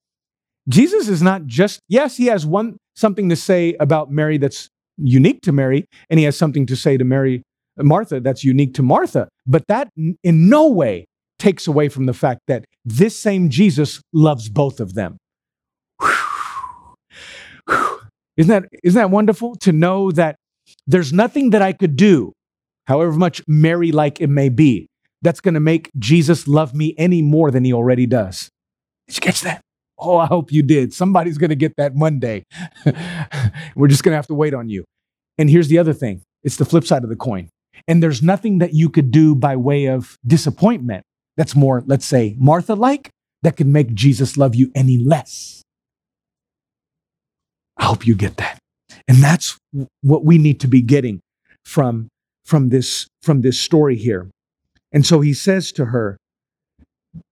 [0.70, 5.42] Jesus is not just, yes, he has one something to say about Mary that's unique
[5.42, 7.44] to Mary, and he has something to say to Mary,
[7.78, 11.06] Martha that's unique to Martha, but that in no way
[11.38, 15.18] takes away from the fact that this same Jesus loves both of them.
[18.36, 19.56] Isn't that, isn't that wonderful?
[19.58, 20.36] To know that
[20.86, 22.34] there's nothing that I could do,
[22.86, 24.88] however much Mary like it may be,
[25.22, 28.50] that's going to make Jesus love me any more than he already does.
[29.08, 29.62] Did you catch that?
[29.98, 30.94] Oh, I hope you did.
[30.94, 32.44] Somebody's going to get that Monday.
[33.76, 34.84] We're just going to have to wait on you.
[35.38, 37.50] And here's the other thing it's the flip side of the coin.
[37.88, 41.04] And there's nothing that you could do by way of disappointment
[41.36, 43.10] that's more, let's say, Martha like,
[43.44, 45.62] that could make Jesus love you any less.
[47.78, 48.60] I hope you get that.
[49.08, 49.58] And that's
[50.02, 51.22] what we need to be getting
[51.66, 52.10] from,
[52.46, 54.30] from, this, from this story here.
[54.92, 56.18] And so he says to her,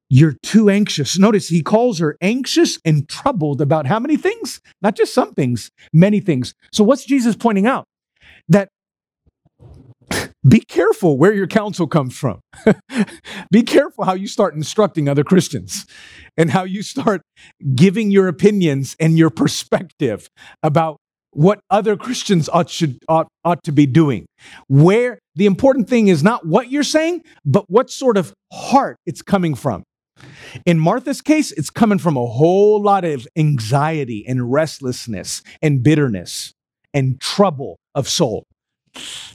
[0.09, 1.17] You're too anxious.
[1.17, 4.61] Notice he calls her anxious and troubled about how many things?
[4.81, 6.53] Not just some things, many things.
[6.71, 7.85] So what's Jesus pointing out?
[8.49, 8.69] that
[10.47, 12.39] be careful where your counsel comes from.
[13.51, 15.85] be careful how you start instructing other Christians
[16.37, 17.21] and how you start
[17.73, 20.29] giving your opinions and your perspective
[20.61, 20.97] about
[21.35, 24.25] what other Christians ought, should, ought, ought to be doing.
[24.67, 29.21] Where the important thing is not what you're saying, but what sort of heart it's
[29.21, 29.83] coming from.
[30.65, 36.53] In Martha's case, it's coming from a whole lot of anxiety and restlessness and bitterness
[36.93, 38.45] and trouble of soul.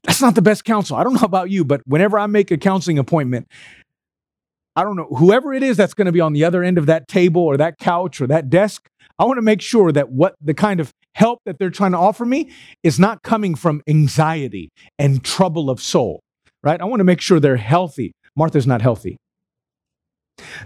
[0.05, 0.97] That's not the best counsel.
[0.97, 3.47] I don't know about you, but whenever I make a counseling appointment,
[4.75, 6.87] I don't know, whoever it is that's going to be on the other end of
[6.87, 10.37] that table or that couch or that desk, I want to make sure that what
[10.41, 12.51] the kind of help that they're trying to offer me
[12.83, 16.21] is not coming from anxiety and trouble of soul,
[16.63, 16.81] right?
[16.81, 18.13] I want to make sure they're healthy.
[18.37, 19.17] Martha's not healthy.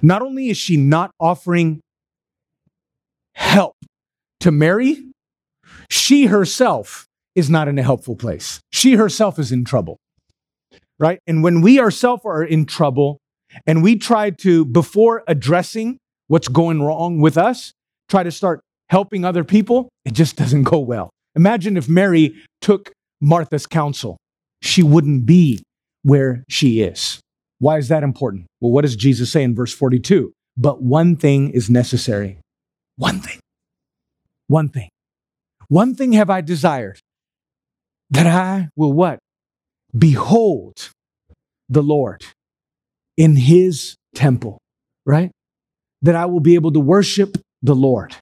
[0.02, 1.80] Not only is she not offering
[3.35, 3.74] help
[4.40, 5.04] to Mary,
[5.90, 8.61] she herself is not in a helpful place.
[8.72, 9.96] She herself is in trouble,
[10.98, 11.18] right?
[11.26, 13.18] And when we ourselves are in trouble
[13.66, 17.72] and we try to, before addressing what's going wrong with us,
[18.09, 18.61] try to start
[18.94, 21.11] helping other people, it just doesn't go well.
[21.35, 24.16] Imagine if Mary took Martha's counsel,
[24.62, 25.64] she wouldn't be
[26.04, 27.18] where she is.
[27.59, 28.46] Why is that important?
[28.61, 30.33] Well, what does Jesus say in verse 42?
[30.57, 32.38] But one thing is necessary.
[32.94, 33.40] One thing.
[34.46, 34.90] One thing.
[35.66, 37.00] One thing have I desired
[38.11, 39.18] that I will what?
[39.98, 40.90] Behold
[41.68, 42.22] the Lord
[43.16, 44.59] in his temple,
[45.04, 45.33] right?
[46.02, 48.14] That I will be able to worship the Lord.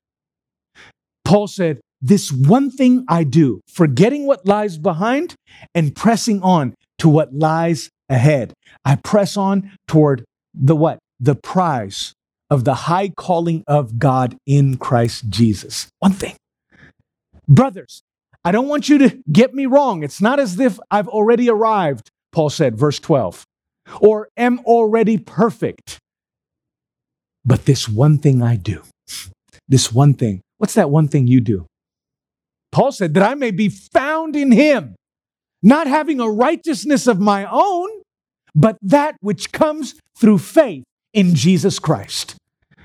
[1.32, 5.34] Paul said, This one thing I do, forgetting what lies behind
[5.74, 8.52] and pressing on to what lies ahead.
[8.84, 10.98] I press on toward the what?
[11.20, 12.12] The prize
[12.50, 15.88] of the high calling of God in Christ Jesus.
[16.00, 16.36] One thing.
[17.48, 18.02] Brothers,
[18.44, 20.02] I don't want you to get me wrong.
[20.02, 23.46] It's not as if I've already arrived, Paul said, verse 12,
[24.02, 25.98] or am already perfect.
[27.42, 28.82] But this one thing I do,
[29.66, 31.66] this one thing, what's that one thing you do?
[32.70, 34.94] Paul said, that I may be found in him,
[35.60, 37.88] not having a righteousness of my own,
[38.54, 42.36] but that which comes through faith in Jesus Christ.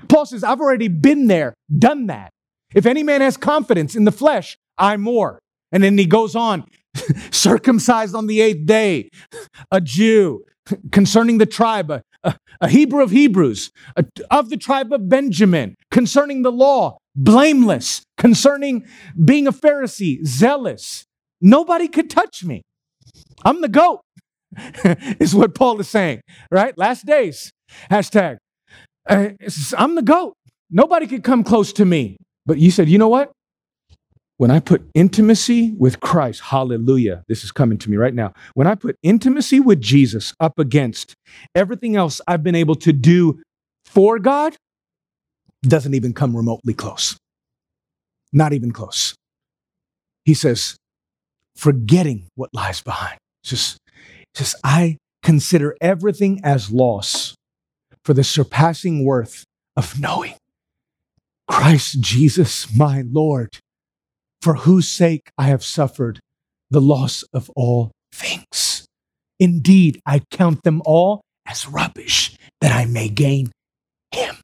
[0.08, 2.30] Paul says, I've already been there, done that.
[2.74, 5.38] If any man has confidence in the flesh, I'm more.
[5.70, 6.64] And then he goes on,
[7.30, 9.08] circumcised on the eighth day,
[9.70, 10.44] a Jew,
[10.90, 12.02] concerning the tribe, a,
[12.60, 18.86] a Hebrew of Hebrews, a, of the tribe of Benjamin, concerning the law, blameless, concerning
[19.22, 21.04] being a Pharisee, zealous.
[21.40, 22.62] Nobody could touch me.
[23.44, 24.00] I'm the goat,
[25.20, 26.76] is what Paul is saying, right?
[26.78, 27.50] Last days,
[27.90, 28.38] hashtag.
[29.08, 29.30] Uh,
[29.76, 30.34] I'm the goat.
[30.70, 32.18] Nobody could come close to me.
[32.46, 33.32] But you said, you know what?
[34.36, 38.32] When I put intimacy with Christ, hallelujah, this is coming to me right now.
[38.54, 41.14] When I put intimacy with Jesus up against
[41.56, 43.40] everything else I've been able to do
[43.84, 44.54] for God,
[45.62, 47.16] doesn't even come remotely close.
[48.32, 49.14] Not even close.
[50.24, 50.76] He says,
[51.56, 53.18] forgetting what lies behind.
[53.42, 53.78] Just,
[54.34, 57.34] just I consider everything as loss
[58.04, 59.44] for the surpassing worth
[59.76, 60.34] of knowing
[61.48, 63.58] Christ Jesus, my Lord
[64.40, 66.20] for whose sake I have suffered
[66.70, 68.86] the loss of all things.
[69.40, 73.50] Indeed, I count them all as rubbish that I may gain
[74.12, 74.36] him.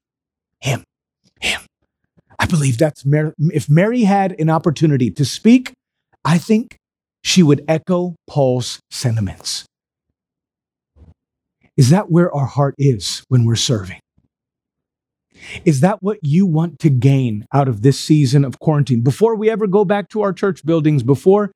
[2.38, 3.32] I believe that's Mary.
[3.52, 5.72] If Mary had an opportunity to speak,
[6.24, 6.76] I think
[7.22, 9.64] she would echo Paul's sentiments.
[11.76, 13.98] Is that where our heart is when we're serving?
[15.64, 19.00] Is that what you want to gain out of this season of quarantine?
[19.02, 21.50] Before we ever go back to our church buildings, before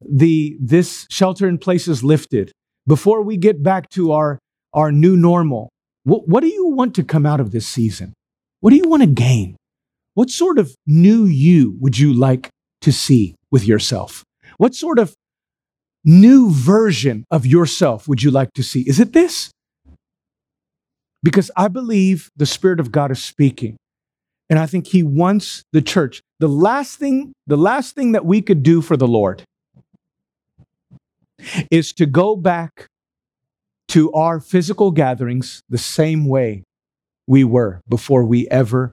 [0.00, 2.52] the this shelter in place is lifted,
[2.86, 4.38] before we get back to our,
[4.74, 5.70] our new normal,
[6.04, 8.12] what, what do you want to come out of this season?
[8.60, 9.56] What do you want to gain?
[10.14, 12.50] What sort of new you would you like
[12.82, 14.24] to see with yourself?
[14.58, 15.14] What sort of
[16.04, 18.82] new version of yourself would you like to see?
[18.82, 19.52] Is it this?
[21.22, 23.76] because I believe the Spirit of God is speaking.
[24.50, 26.20] And I think He wants the church.
[26.40, 29.44] The last thing, the last thing that we could do for the Lord
[31.70, 32.86] is to go back
[33.88, 36.64] to our physical gatherings the same way
[37.26, 38.92] we were before we ever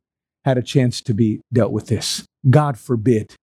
[0.49, 2.25] had a chance to be dealt with this.
[2.49, 3.35] God forbid.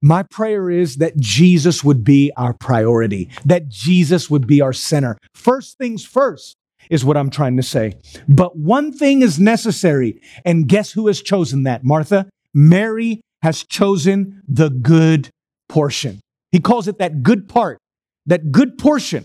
[0.00, 5.18] My prayer is that Jesus would be our priority, that Jesus would be our center.
[5.34, 6.54] First things first
[6.90, 7.94] is what I'm trying to say.
[8.28, 10.20] But one thing is necessary.
[10.44, 11.82] And guess who has chosen that?
[11.82, 12.28] Martha?
[12.54, 15.30] Mary has chosen the good
[15.68, 16.20] portion.
[16.52, 17.78] He calls it that good part,
[18.26, 19.24] that good portion.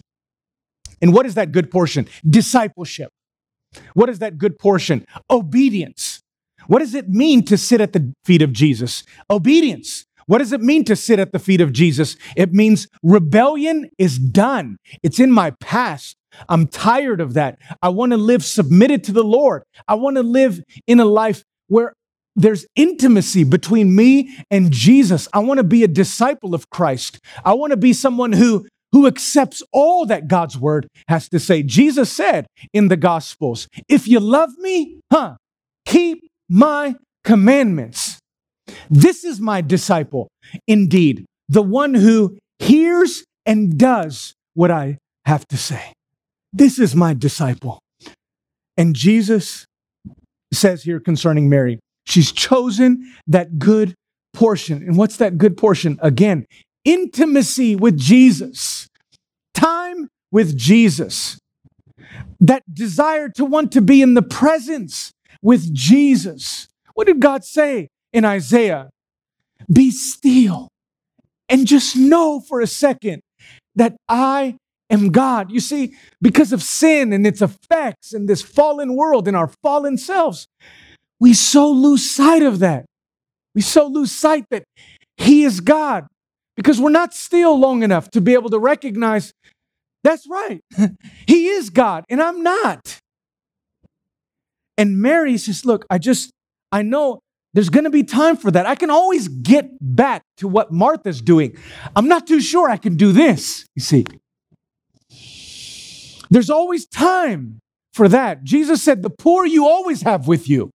[1.02, 2.08] And what is that good portion?
[2.28, 3.10] Discipleship.
[3.94, 5.06] What is that good portion?
[5.30, 6.23] Obedience.
[6.68, 9.04] What does it mean to sit at the feet of Jesus?
[9.30, 10.06] Obedience.
[10.26, 12.16] What does it mean to sit at the feet of Jesus?
[12.36, 14.78] It means rebellion is done.
[15.02, 16.16] It's in my past.
[16.50, 17.60] I'm tired of that.
[17.82, 19.64] I want to live submitted to the Lord.
[19.88, 21.94] I want to live in a life where
[22.36, 25.28] there's intimacy between me and Jesus.
[25.34, 27.20] I want to be a disciple of Christ.
[27.46, 31.64] I want to be someone who who accepts all that God's word has to say.
[31.64, 35.38] Jesus said in the gospels, if you love me, huh,
[35.86, 38.20] keep my commandments.
[38.90, 40.30] This is my disciple,
[40.68, 45.94] indeed, the one who hears and does what I have to say.
[46.52, 47.80] This is my disciple.
[48.78, 49.66] And Jesus
[50.54, 53.96] says here concerning Mary, she's chosen that good
[54.34, 54.84] portion.
[54.84, 56.00] And what's that good portion?
[56.02, 56.46] Again,
[56.86, 58.88] intimacy with Jesus,
[59.54, 61.38] time with Jesus,
[62.40, 65.12] that desire to want to be in the presence
[65.44, 66.68] with Jesus.
[66.96, 68.90] What did God say in Isaiah?
[69.72, 70.70] Be still
[71.48, 73.22] and just know for a second
[73.76, 74.58] that I
[74.90, 75.52] am God.
[75.52, 79.98] You see, because of sin and its effects in this fallen world and our fallen
[79.98, 80.48] selves,
[81.20, 82.86] we so lose sight of that.
[83.54, 84.64] We so lose sight that
[85.18, 86.08] He is God
[86.56, 89.34] because we're not still long enough to be able to recognize
[90.04, 90.60] that's right.
[91.28, 93.00] he is God and I'm not.
[94.78, 96.32] And Mary says, Look, I just,
[96.72, 97.20] I know
[97.54, 98.66] there's going to be time for that.
[98.66, 101.56] I can always get back to what Martha's doing.
[101.96, 104.06] I'm not too sure I can do this, you see.
[106.30, 107.60] There's always time
[107.94, 108.44] for that.
[108.44, 110.72] Jesus said, The poor you always have with you.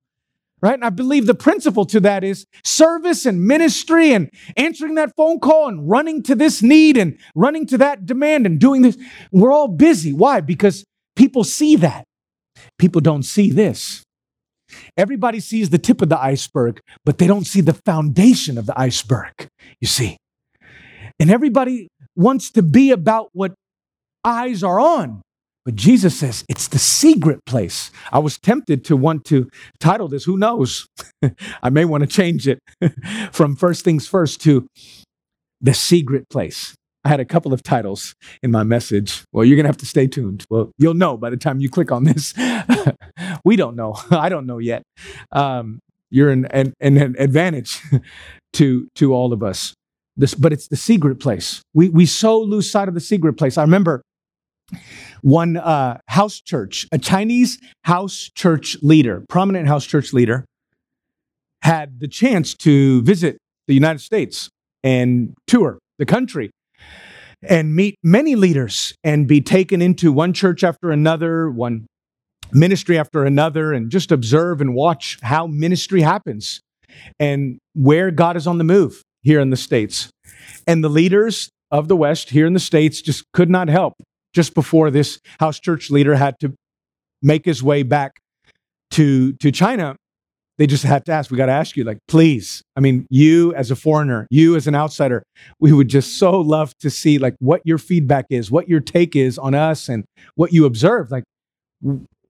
[0.60, 0.74] Right?
[0.74, 5.38] And I believe the principle to that is service and ministry and answering that phone
[5.38, 8.96] call and running to this need and running to that demand and doing this.
[9.30, 10.12] We're all busy.
[10.12, 10.40] Why?
[10.40, 10.84] Because
[11.14, 12.07] people see that.
[12.78, 14.02] People don't see this.
[14.96, 18.78] Everybody sees the tip of the iceberg, but they don't see the foundation of the
[18.78, 19.48] iceberg,
[19.80, 20.16] you see.
[21.18, 23.54] And everybody wants to be about what
[24.24, 25.22] eyes are on.
[25.64, 27.90] But Jesus says it's the secret place.
[28.10, 30.86] I was tempted to want to title this, who knows?
[31.62, 32.58] I may want to change it
[33.32, 34.66] from first things first to
[35.60, 36.74] the secret place.
[37.04, 39.24] I had a couple of titles in my message.
[39.32, 40.44] Well, you're going to have to stay tuned.
[40.50, 42.34] Well, you'll know by the time you click on this.
[43.44, 43.96] we don't know.
[44.10, 44.82] I don't know yet.
[45.32, 45.80] Um,
[46.10, 47.80] you're an, an, an advantage
[48.54, 49.74] to, to all of us.
[50.16, 51.62] This, but it's the secret place.
[51.74, 53.56] We, we so lose sight of the secret place.
[53.56, 54.02] I remember
[55.22, 60.44] one uh, house church, a Chinese house church leader, prominent house church leader,
[61.62, 64.50] had the chance to visit the United States
[64.82, 66.50] and tour the country
[67.42, 71.86] and meet many leaders and be taken into one church after another, one
[72.52, 76.60] ministry after another, and just observe and watch how ministry happens
[77.18, 80.10] and where God is on the move here in the States.
[80.66, 83.94] And the leaders of the West here in the States just could not help
[84.34, 86.54] just before this house church leader had to
[87.22, 88.18] make his way back
[88.92, 89.96] to, to China
[90.58, 91.30] they just had to ask.
[91.30, 92.62] We got to ask you, like, please.
[92.76, 95.22] I mean, you as a foreigner, you as an outsider,
[95.60, 99.16] we would just so love to see like what your feedback is, what your take
[99.16, 101.10] is on us, and what you observed.
[101.10, 101.24] Like,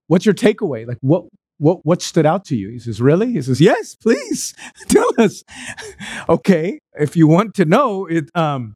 [0.07, 0.87] what's your takeaway?
[0.87, 1.25] Like, what
[1.57, 2.69] what what stood out to you?
[2.69, 3.33] He says, really?
[3.33, 4.55] He says, yes, please
[4.89, 5.43] tell us.
[6.29, 8.75] okay, if you want to know, it um,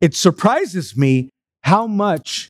[0.00, 1.30] it surprises me
[1.62, 2.48] how much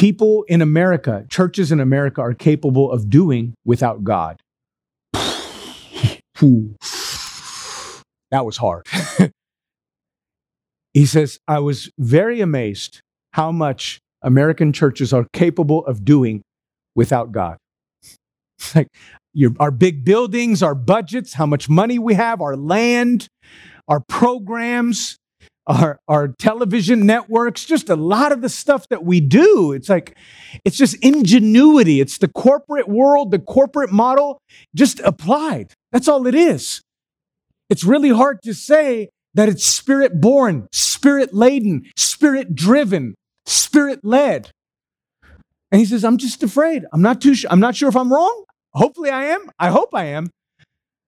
[0.00, 4.40] people in America, churches in America, are capable of doing without God.
[8.30, 8.86] that was hard.
[10.94, 13.02] he says, I was very amazed
[13.34, 16.40] how much American churches are capable of doing
[16.94, 17.58] without God.
[18.74, 18.88] Like
[19.32, 23.26] your, our big buildings, our budgets, how much money we have, our land,
[23.88, 25.18] our programs,
[25.66, 29.72] our, our television networks, just a lot of the stuff that we do.
[29.72, 30.16] It's like,
[30.64, 32.00] it's just ingenuity.
[32.00, 34.40] It's the corporate world, the corporate model
[34.74, 35.74] just applied.
[35.92, 36.80] That's all it is.
[37.68, 43.14] It's really hard to say that it's spirit born, spirit laden, spirit driven,
[43.46, 44.50] spirit led.
[45.70, 46.84] And he says, I'm just afraid.
[46.92, 47.50] I'm not too sure.
[47.50, 48.44] I'm not sure if I'm wrong.
[48.74, 49.50] Hopefully I am.
[49.58, 50.30] I hope I am.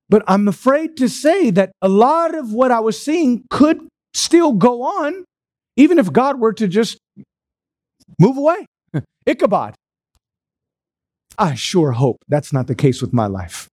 [0.08, 4.52] But I'm afraid to say that a lot of what I was seeing could still
[4.52, 5.24] go on,
[5.76, 6.98] even if God were to just
[8.18, 8.66] move away.
[9.26, 9.74] Ichabod.
[11.38, 13.68] I sure hope that's not the case with my life.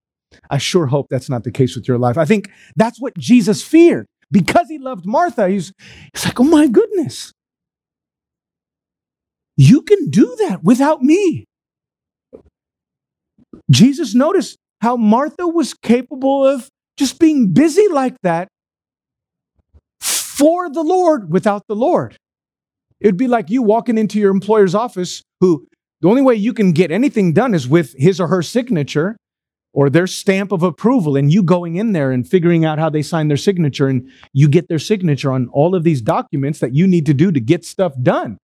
[0.49, 2.17] I sure hope that's not the case with your life.
[2.17, 5.73] I think that's what Jesus feared because he loved Martha, he's,
[6.13, 7.31] he's like, oh my goodness.
[9.57, 11.45] You can do that without me.
[13.69, 18.47] Jesus noticed how Martha was capable of just being busy like that
[20.39, 22.15] for the Lord without the Lord.
[23.01, 25.67] It'd be like you walking into your employer's office who
[25.99, 29.17] the only way you can get anything done is with his or her signature
[29.73, 33.01] or their stamp of approval and you going in there and figuring out how they
[33.01, 36.87] sign their signature and you get their signature on all of these documents that you
[36.87, 38.37] need to do to get stuff done.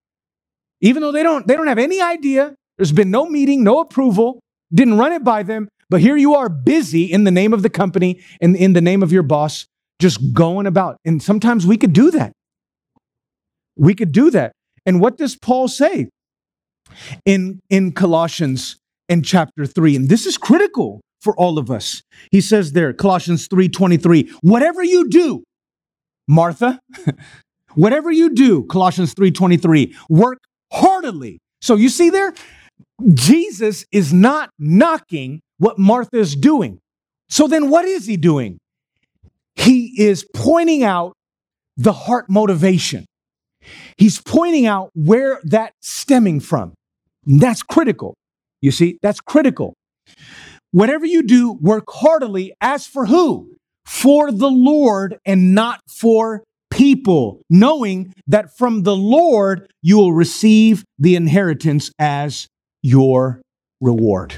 [0.81, 4.41] Even though they don't they don't have any idea, there's been no meeting, no approval,
[4.73, 7.69] didn't run it by them, but here you are busy in the name of the
[7.69, 9.65] company and in the name of your boss
[9.99, 10.97] just going about.
[11.05, 12.33] And sometimes we could do that.
[13.77, 14.53] We could do that.
[14.85, 16.09] And what does Paul say
[17.25, 18.77] in, in Colossians
[19.09, 19.95] in chapter 3?
[19.95, 22.03] And this is critical for all of us.
[22.31, 25.43] He says there, Colossians 3:23, whatever you do,
[26.27, 26.79] Martha,
[27.73, 30.37] whatever you do, Colossians 3:23, work
[30.71, 31.39] heartily.
[31.61, 32.33] So you see there,
[33.13, 36.79] Jesus is not knocking what Martha is doing.
[37.27, 38.59] So then what is he doing?
[39.55, 41.13] He is pointing out
[41.77, 43.05] the heart motivation.
[43.97, 46.73] He's pointing out where that's stemming from.
[47.25, 48.15] That's critical.
[48.61, 49.73] You see, that's critical.
[50.71, 53.53] Whatever you do, work heartily as for who?
[53.85, 60.83] For the Lord and not for people, knowing that from the Lord you will receive
[60.99, 62.47] the inheritance as
[62.81, 63.41] your
[63.79, 64.35] reward.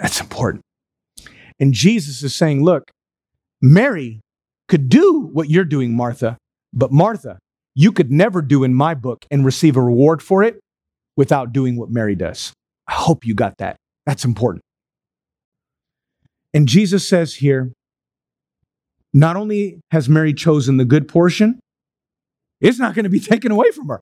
[0.00, 0.62] That's important.
[1.58, 2.90] And Jesus is saying, look,
[3.62, 4.20] Mary
[4.68, 6.36] could do what you're doing, Martha,
[6.72, 7.38] but Martha,
[7.74, 10.60] you could never do in my book and receive a reward for it
[11.16, 12.52] without doing what Mary does.
[12.86, 13.76] I hope you got that.
[14.06, 14.62] That's important.
[16.54, 17.72] And Jesus says here,
[19.12, 21.60] not only has Mary chosen the good portion,
[22.60, 24.00] it's not going to be taken away from her,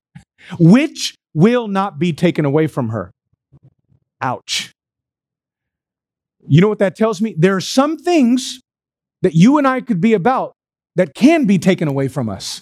[0.59, 3.11] which will not be taken away from her.
[4.21, 4.71] Ouch.
[6.47, 7.35] You know what that tells me?
[7.37, 8.61] There are some things
[9.21, 10.53] that you and I could be about
[10.95, 12.61] that can be taken away from us.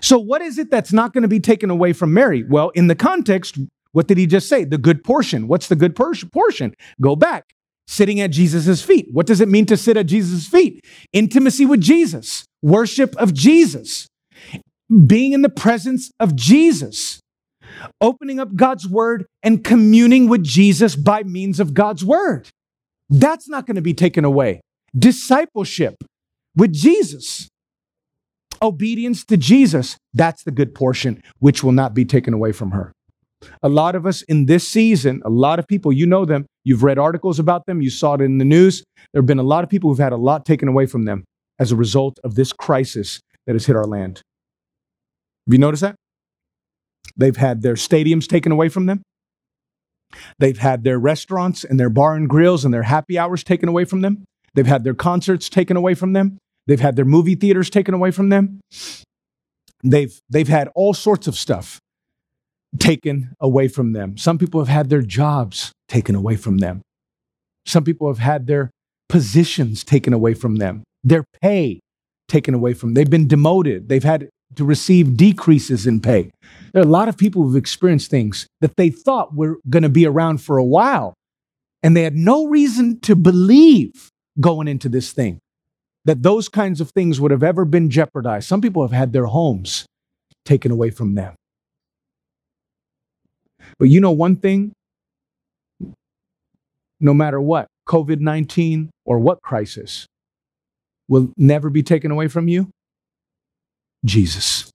[0.00, 2.44] So, what is it that's not going to be taken away from Mary?
[2.48, 3.58] Well, in the context,
[3.92, 4.64] what did he just say?
[4.64, 5.48] The good portion.
[5.48, 6.74] What's the good portion?
[7.00, 7.44] Go back.
[7.88, 9.08] Sitting at Jesus' feet.
[9.10, 10.84] What does it mean to sit at Jesus' feet?
[11.12, 14.06] Intimacy with Jesus, worship of Jesus,
[15.06, 17.20] being in the presence of Jesus,
[18.00, 22.48] opening up God's word and communing with Jesus by means of God's word.
[23.08, 24.60] That's not going to be taken away.
[24.96, 25.96] Discipleship
[26.56, 27.48] with Jesus,
[28.62, 32.92] obedience to Jesus, that's the good portion, which will not be taken away from her.
[33.62, 36.82] A lot of us in this season, a lot of people, you know them, you've
[36.82, 38.84] read articles about them, you saw it in the news.
[39.12, 41.24] There have been a lot of people who've had a lot taken away from them
[41.58, 44.18] as a result of this crisis that has hit our land.
[45.46, 45.96] Have you noticed that?
[47.16, 49.02] They've had their stadiums taken away from them.
[50.38, 53.84] They've had their restaurants and their bar and grills and their happy hours taken away
[53.84, 54.24] from them.
[54.54, 56.38] They've had their concerts taken away from them.
[56.66, 58.60] They've had their movie theaters taken away from them.
[59.82, 61.80] They've, they've had all sorts of stuff
[62.78, 64.16] taken away from them.
[64.16, 66.82] Some people have had their jobs taken away from them.
[67.66, 68.70] Some people have had their
[69.08, 71.80] positions taken away from them, their pay
[72.28, 72.94] taken away from them.
[72.94, 73.88] They've been demoted.
[73.88, 76.30] They've had to receive decreases in pay.
[76.72, 79.88] There are a lot of people who've experienced things that they thought were going to
[79.88, 81.14] be around for a while,
[81.82, 84.10] and they had no reason to believe
[84.40, 85.40] going into this thing
[86.04, 88.48] that those kinds of things would have ever been jeopardized.
[88.48, 89.86] Some people have had their homes
[90.44, 91.34] taken away from them.
[93.78, 94.72] But you know one thing?
[97.00, 100.06] No matter what, COVID 19 or what crisis
[101.08, 102.70] will never be taken away from you?
[104.04, 104.70] Jesus.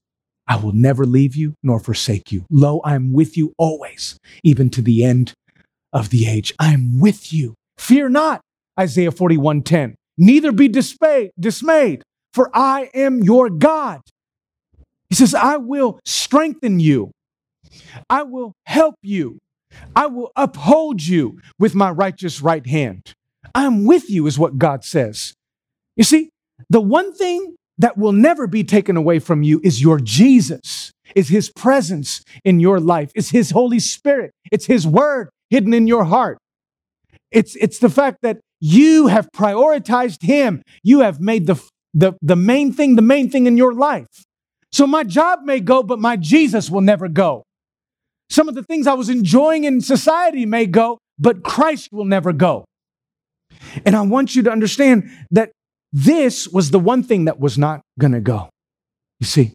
[0.48, 2.46] I will never leave you nor forsake you.
[2.52, 5.34] Lo, I am with you always, even to the end
[5.92, 6.54] of the age.
[6.60, 7.56] I am with you.
[7.78, 8.42] Fear not,
[8.80, 9.96] Isaiah 41:10.
[10.18, 12.04] Neither be dismayed, dismayed,
[12.34, 14.02] for I am your God.
[15.10, 17.12] He says, I will strengthen you.
[18.10, 19.40] I will help you.
[19.96, 23.14] I will uphold you with my righteous right hand.
[23.54, 25.34] I'm with you, is what God says.
[25.96, 26.30] You see,
[26.70, 31.28] the one thing that will never be taken away from you is your Jesus, is
[31.28, 36.06] his presence in your life, is his Holy Spirit, it's his word hidden in your
[36.06, 36.38] heart.
[37.32, 40.62] It's, it's the fact that you have prioritized him.
[40.84, 41.62] You have made the,
[41.94, 44.08] the, the main thing the main thing in your life.
[44.72, 47.44] So my job may go, but my Jesus will never go.
[48.30, 52.34] Some of the things I was enjoying in society may go, but Christ will never
[52.34, 52.66] go.
[53.86, 55.52] And I want you to understand that
[55.94, 58.50] this was the one thing that was not going to go.
[59.20, 59.54] You see,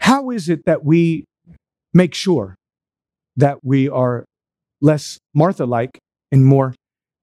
[0.00, 1.24] how is it that we
[1.94, 2.54] make sure
[3.36, 4.24] that we are
[4.80, 5.98] less Martha like
[6.30, 6.74] and more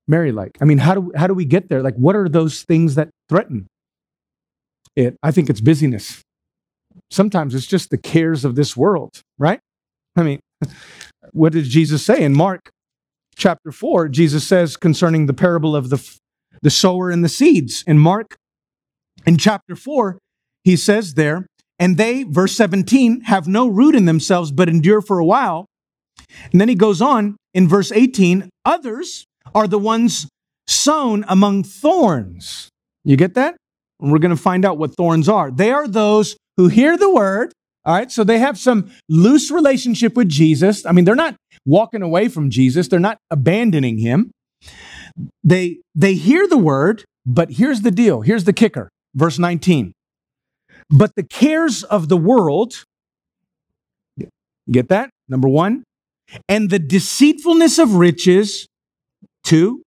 [0.08, 0.51] Mary like?
[0.62, 1.82] I mean, how do, how do we get there?
[1.82, 3.68] Like, what are those things that threaten
[4.95, 5.18] it?
[5.24, 6.22] I think it's busyness.
[7.12, 9.60] Sometimes it's just the cares of this world, right?
[10.16, 10.39] I mean,
[11.32, 12.70] what did Jesus say in Mark
[13.36, 14.08] chapter 4?
[14.10, 16.18] Jesus says concerning the parable of the,
[16.62, 17.84] the sower and the seeds.
[17.86, 18.36] In Mark,
[19.26, 20.18] in chapter 4,
[20.64, 21.47] he says there,
[21.78, 25.66] and they, verse 17, have no root in themselves, but endure for a while.
[26.51, 30.28] And then he goes on in verse 18, others are the ones
[30.68, 32.70] sown among thorns.
[33.04, 33.56] You get that?
[34.00, 35.52] And we're going to find out what thorns are.
[35.52, 37.54] They are those who hear the word.
[37.86, 38.12] All right.
[38.12, 40.86] So they have some loose relationship with Jesus.
[40.86, 41.36] I mean, they're not
[41.66, 42.88] walking away from Jesus.
[42.88, 44.32] They're not abandoning him.
[45.43, 48.22] They, they hear the word, but here's the deal.
[48.22, 48.89] Here's the kicker.
[49.14, 49.93] Verse 19.
[50.89, 52.84] But the cares of the world,
[54.70, 55.10] get that?
[55.28, 55.84] Number one.
[56.50, 58.68] And the deceitfulness of riches,
[59.46, 59.84] two.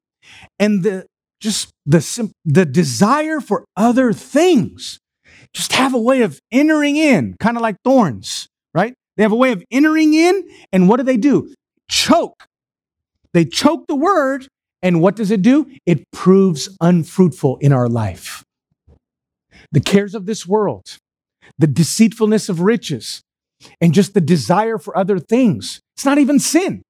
[0.59, 1.07] And the
[1.41, 4.99] just the, the desire for other things
[5.55, 8.95] just have a way of entering in, kind of like thorns, right?
[9.17, 11.55] They have a way of entering in, and what do they do?
[11.91, 12.45] Choke.
[13.33, 14.49] They choke the word,
[14.83, 15.71] and what does it do?
[15.87, 18.45] It proves unfruitful in our life.
[19.73, 20.99] The cares of this world,
[21.59, 23.23] the deceitfulness of riches,
[23.81, 25.81] and just the desire for other things.
[25.97, 26.83] It's not even sin.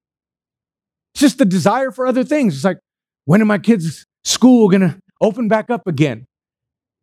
[1.19, 2.55] It's just the desire for other things.
[2.55, 2.79] It's like,
[3.25, 6.27] when are my kids' school going to open back up again?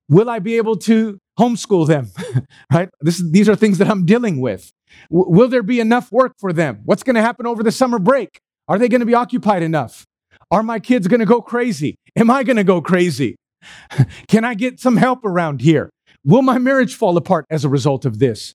[0.07, 2.11] Will I be able to homeschool them?
[2.73, 2.87] right?
[3.01, 4.71] This, these are things that I'm dealing with.
[5.11, 6.79] W- will there be enough work for them?
[6.85, 8.39] What's going to happen over the summer break?
[8.69, 10.05] Are they going to be occupied enough?
[10.49, 11.97] Are my kids going to go crazy?
[12.15, 13.35] Am I going to go crazy?
[14.29, 15.89] Can I get some help around here?
[16.23, 18.53] Will my marriage fall apart as a result of this?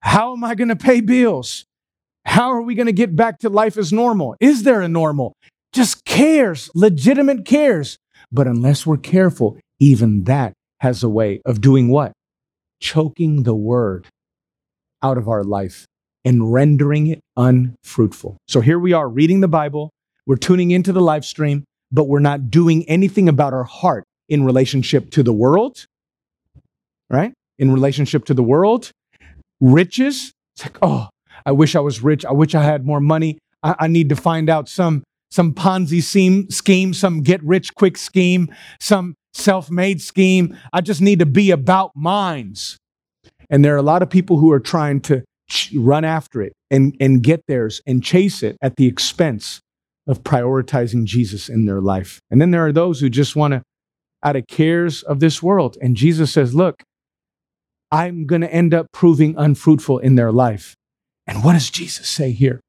[0.00, 1.66] How am I going to pay bills?
[2.28, 4.36] How are we going to get back to life as normal?
[4.38, 5.34] Is there a normal?
[5.72, 7.96] Just cares, legitimate cares.
[8.30, 12.12] But unless we're careful, even that has a way of doing what?
[12.82, 14.08] Choking the word
[15.02, 15.86] out of our life
[16.22, 18.36] and rendering it unfruitful.
[18.46, 19.90] So here we are reading the Bible,
[20.26, 24.44] we're tuning into the live stream, but we're not doing anything about our heart in
[24.44, 25.86] relationship to the world,
[27.08, 27.32] right?
[27.58, 28.90] In relationship to the world,
[29.62, 30.30] riches.
[30.54, 31.08] It's like, oh,
[31.48, 32.26] I wish I was rich.
[32.26, 33.38] I wish I had more money.
[33.62, 37.96] I, I need to find out some some Ponzi scheme, scheme, some get rich quick
[37.96, 40.58] scheme, some self made scheme.
[40.74, 42.76] I just need to be about minds.
[43.48, 45.24] And there are a lot of people who are trying to
[45.74, 49.60] run after it and, and get theirs and chase it at the expense
[50.06, 52.20] of prioritizing Jesus in their life.
[52.30, 53.62] And then there are those who just want to,
[54.22, 55.78] out of cares of this world.
[55.80, 56.82] And Jesus says, Look,
[57.90, 60.74] I'm going to end up proving unfruitful in their life.
[61.28, 62.60] And what does Jesus say here?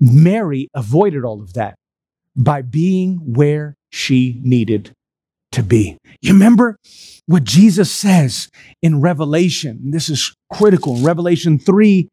[0.00, 1.76] Mary avoided all of that
[2.34, 4.92] by being where she needed
[5.52, 5.96] to be.
[6.20, 6.76] You remember
[7.26, 8.48] what Jesus says
[8.82, 9.90] in Revelation?
[9.92, 10.96] This is critical.
[10.96, 12.08] Revelation 3,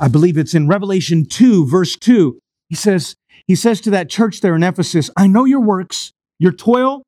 [0.00, 2.38] I believe it's in Revelation 2, verse 2.
[2.68, 3.14] He says,
[3.46, 7.02] he says to that church there in Ephesus, I know your works, your toil,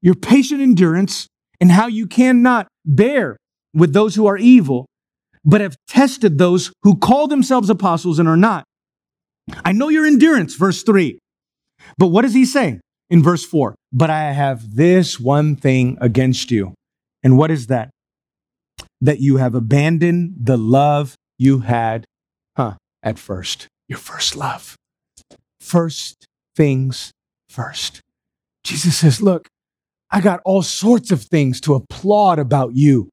[0.00, 1.26] your patient endurance,
[1.60, 3.36] and how you cannot bear
[3.74, 4.86] with those who are evil,
[5.44, 8.64] but have tested those who call themselves apostles and are not.
[9.64, 11.18] I know your endurance, verse 3.
[11.98, 12.80] But what does he say
[13.10, 13.74] in verse 4?
[13.92, 16.74] But I have this one thing against you.
[17.22, 17.90] And what is that?
[19.00, 22.04] That you have abandoned the love you had,
[22.56, 23.68] huh, at first.
[23.88, 24.76] Your first love.
[25.60, 26.26] First
[26.56, 27.12] things
[27.48, 28.00] first.
[28.62, 29.48] Jesus says, Look,
[30.10, 33.10] I got all sorts of things to applaud about you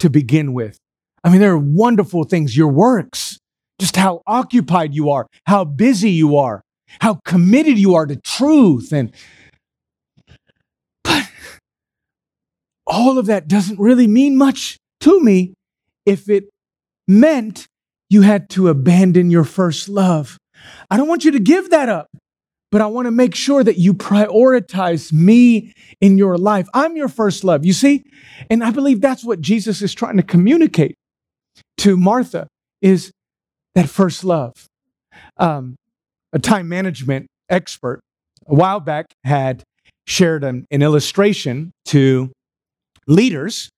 [0.00, 0.76] to begin with.
[1.24, 3.38] I mean, there are wonderful things, your works,
[3.80, 6.60] just how occupied you are, how busy you are,
[7.00, 8.92] how committed you are to truth.
[8.92, 9.10] And
[11.02, 11.28] but
[12.86, 15.54] all of that doesn't really mean much to me
[16.04, 16.44] if it
[17.08, 17.66] meant
[18.10, 20.36] you had to abandon your first love.
[20.90, 22.08] I don't want you to give that up,
[22.70, 25.72] but I want to make sure that you prioritize me
[26.02, 26.68] in your life.
[26.74, 28.04] I'm your first love, you see?
[28.50, 30.96] And I believe that's what Jesus is trying to communicate
[31.78, 32.46] to Martha
[32.80, 33.10] is
[33.74, 34.52] that first love.
[35.36, 35.76] Um,
[36.32, 38.00] a time management expert
[38.46, 39.62] a while back had
[40.06, 42.30] shared an, an illustration to
[43.06, 43.70] leaders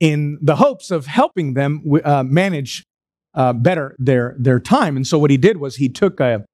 [0.00, 2.84] in the hopes of helping them uh, manage
[3.34, 4.96] uh, better their, their time.
[4.96, 6.44] And so what he did was he took a,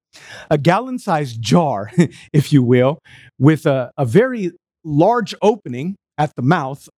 [0.51, 1.91] a gallon sized jar,
[2.33, 2.99] if you will,
[3.39, 4.53] with a, a very
[4.85, 6.89] large opening at the mouth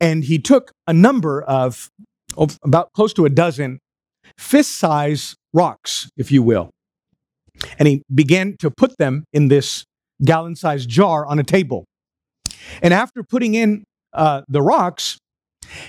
[0.00, 1.88] And he took a number of,
[2.36, 3.78] of about close to a dozen
[4.38, 6.70] fist size rocks, if you will.
[7.78, 9.84] And he began to put them in this
[10.24, 11.84] gallon sized jar on a table.
[12.82, 15.18] And after putting in uh, the rocks,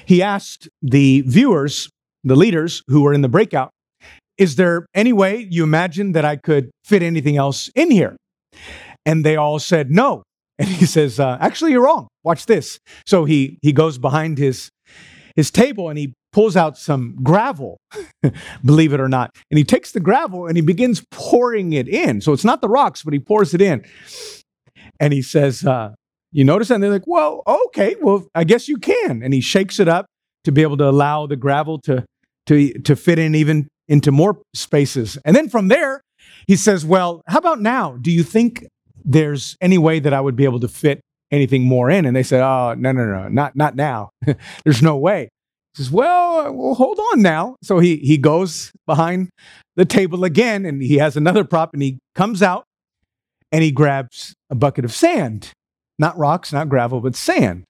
[0.05, 1.89] he asked the viewers,
[2.23, 3.71] the leaders who were in the breakout,
[4.37, 8.15] is there any way you imagine that I could fit anything else in here?
[9.05, 10.23] And they all said no.
[10.61, 12.07] And he says, uh, actually, you're wrong.
[12.23, 12.79] Watch this.
[13.07, 14.69] So he, he goes behind his,
[15.35, 17.79] his table and he pulls out some gravel,
[18.63, 19.31] believe it or not.
[19.49, 22.21] And he takes the gravel and he begins pouring it in.
[22.21, 23.83] So it's not the rocks, but he pours it in.
[24.99, 25.95] And he says, uh,
[26.31, 26.75] You notice that?
[26.75, 29.23] And they're like, Well, okay, well, I guess you can.
[29.23, 30.05] And he shakes it up
[30.43, 32.05] to be able to allow the gravel to,
[32.45, 35.17] to, to fit in even into more spaces.
[35.25, 36.01] And then from there,
[36.45, 37.97] he says, Well, how about now?
[37.99, 38.67] Do you think
[39.05, 42.05] there's any way that I would be able to fit anything more in?
[42.05, 44.09] And they said, Oh, no, no, no, not, not now.
[44.63, 45.29] there's no way.
[45.73, 47.55] He says, well, well, hold on now.
[47.63, 49.29] So he, he goes behind
[49.77, 52.65] the table again and he has another prop and he comes out
[53.53, 55.51] and he grabs a bucket of sand.
[55.97, 57.63] Not rocks, not gravel, but sand.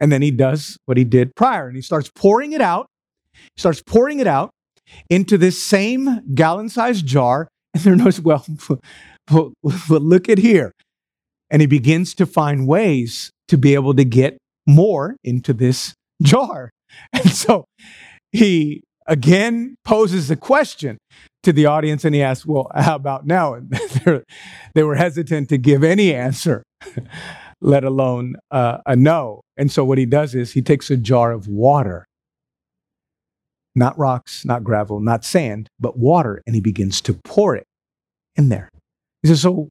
[0.00, 2.86] And then he does what he did prior and he starts pouring it out.
[3.34, 4.50] He starts pouring it out
[5.08, 7.48] into this same gallon sized jar.
[7.74, 8.44] And knows, well,
[9.30, 9.52] well,
[9.88, 10.72] look at here.
[11.50, 16.70] And he begins to find ways to be able to get more into this jar.
[17.12, 17.66] And so
[18.32, 20.98] he again poses a question
[21.44, 23.54] to the audience and he asks, Well, how about now?
[23.54, 23.70] And
[24.74, 26.64] they were hesitant to give any answer,
[27.60, 29.42] let alone uh, a no.
[29.56, 32.06] And so what he does is he takes a jar of water,
[33.74, 37.66] not rocks, not gravel, not sand, but water, and he begins to pour it
[38.36, 38.68] in there.
[39.22, 39.68] He says, So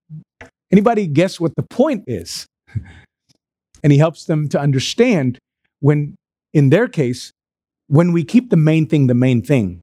[0.71, 2.47] anybody guess what the point is?
[3.83, 5.39] and he helps them to understand
[5.79, 6.15] when
[6.53, 7.31] in their case,
[7.87, 9.81] when we keep the main thing the main thing,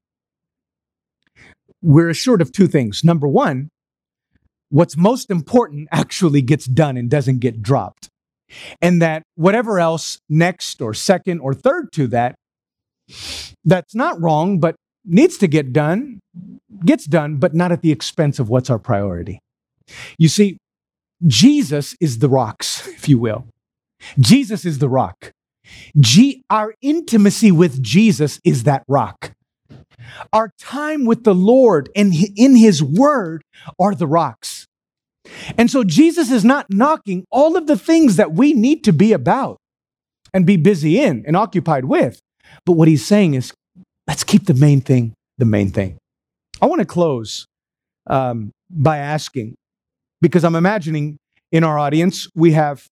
[1.81, 3.03] we're assured of two things.
[3.03, 3.69] Number one,
[4.69, 8.09] what's most important actually gets done and doesn't get dropped.
[8.81, 12.35] And that whatever else next or second or third to that,
[13.65, 16.19] that's not wrong, but needs to get done,
[16.85, 19.39] gets done, but not at the expense of what's our priority.
[20.17, 20.57] You see,
[21.25, 23.45] Jesus is the rocks, if you will.
[24.19, 25.31] Jesus is the rock.
[25.99, 29.33] G- our intimacy with Jesus is that rock.
[30.31, 33.43] Our time with the Lord and in His Word
[33.79, 34.67] are the rocks.
[35.57, 39.11] And so Jesus is not knocking all of the things that we need to be
[39.11, 39.57] about
[40.33, 42.21] and be busy in and occupied with.
[42.65, 43.53] But what He's saying is,
[44.07, 45.97] let's keep the main thing the main thing.
[46.61, 47.45] I want to close
[48.07, 49.55] um, by asking,
[50.21, 51.17] because I'm imagining
[51.51, 52.85] in our audience, we have,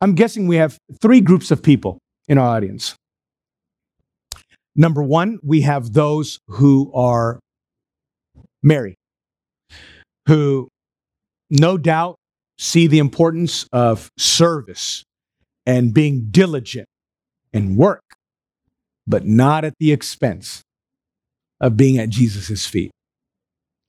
[0.00, 1.98] I'm guessing we have three groups of people
[2.28, 2.94] in our audience.
[4.76, 7.38] Number one, we have those who are
[8.62, 8.96] married,
[10.26, 10.68] who
[11.50, 12.16] no doubt
[12.58, 15.04] see the importance of service
[15.66, 16.86] and being diligent
[17.52, 18.02] and work,
[19.06, 20.62] but not at the expense
[21.60, 22.90] of being at Jesus' feet,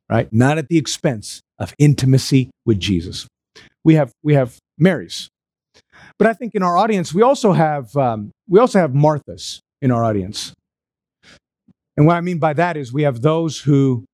[0.10, 0.32] right?
[0.32, 3.28] Not at the expense of intimacy with Jesus.
[3.84, 5.30] We have, we have Marys
[6.18, 9.92] but I think in our audience, we also have, um, we also have Marthas in
[9.92, 10.54] our audience.
[11.98, 14.06] And what I mean by that is we have those who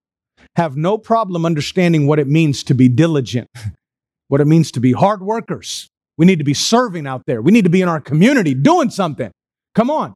[0.55, 3.47] have no problem understanding what it means to be diligent,
[4.27, 5.87] what it means to be hard workers.
[6.17, 7.41] We need to be serving out there.
[7.41, 9.31] We need to be in our community doing something.
[9.73, 10.13] Come on.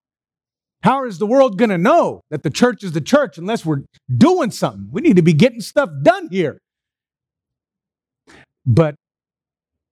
[0.83, 3.83] How is the world going to know that the church is the church unless we're
[4.15, 4.89] doing something?
[4.91, 6.59] We need to be getting stuff done here.
[8.65, 8.95] But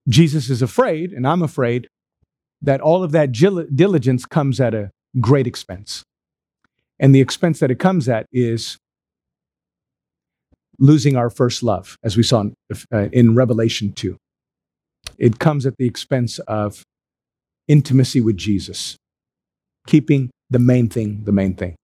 [0.07, 1.87] Jesus is afraid, and I'm afraid,
[2.61, 6.03] that all of that diligence comes at a great expense.
[6.99, 8.77] And the expense that it comes at is
[10.79, 12.55] losing our first love, as we saw in,
[12.91, 14.17] uh, in Revelation 2.
[15.17, 16.83] It comes at the expense of
[17.67, 18.97] intimacy with Jesus,
[19.87, 21.75] keeping the main thing the main thing.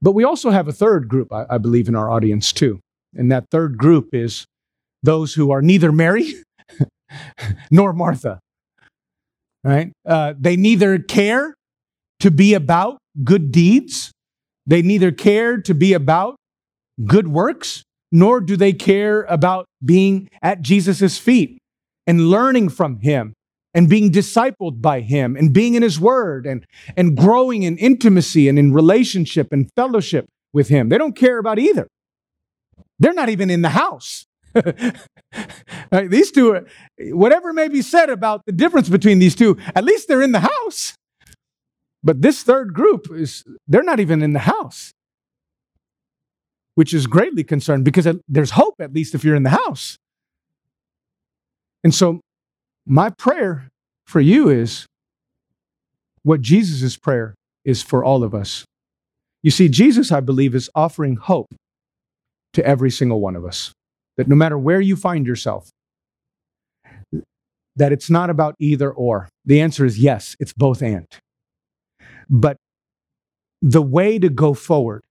[0.00, 2.80] But we also have a third group, I, I believe, in our audience too.
[3.14, 4.46] And that third group is
[5.04, 6.34] those who are neither Mary
[7.70, 8.40] nor Martha.
[9.62, 9.92] Right?
[10.04, 11.54] Uh, they neither care
[12.20, 14.10] to be about good deeds,
[14.66, 16.36] they neither care to be about
[17.04, 21.58] good works, nor do they care about being at Jesus' feet
[22.06, 23.34] and learning from him
[23.74, 26.64] and being discipled by him and being in his word and,
[26.96, 30.88] and growing in intimacy and in relationship and fellowship with him.
[30.88, 31.88] They don't care about either.
[32.98, 34.23] They're not even in the house.
[35.92, 36.66] right, these two, are,
[36.98, 40.40] whatever may be said about the difference between these two, at least they're in the
[40.40, 40.94] house.
[42.02, 44.92] But this third group is, they're not even in the house,
[46.74, 49.96] which is greatly concerned because there's hope, at least if you're in the house.
[51.82, 52.20] And so,
[52.86, 53.68] my prayer
[54.06, 54.86] for you is
[56.22, 57.34] what Jesus' prayer
[57.64, 58.64] is for all of us.
[59.42, 61.54] You see, Jesus, I believe, is offering hope
[62.54, 63.72] to every single one of us.
[64.16, 65.70] That no matter where you find yourself,
[67.76, 69.28] that it's not about either or.
[69.44, 71.06] The answer is yes, it's both and.
[72.28, 72.56] But
[73.60, 75.02] the way to go forward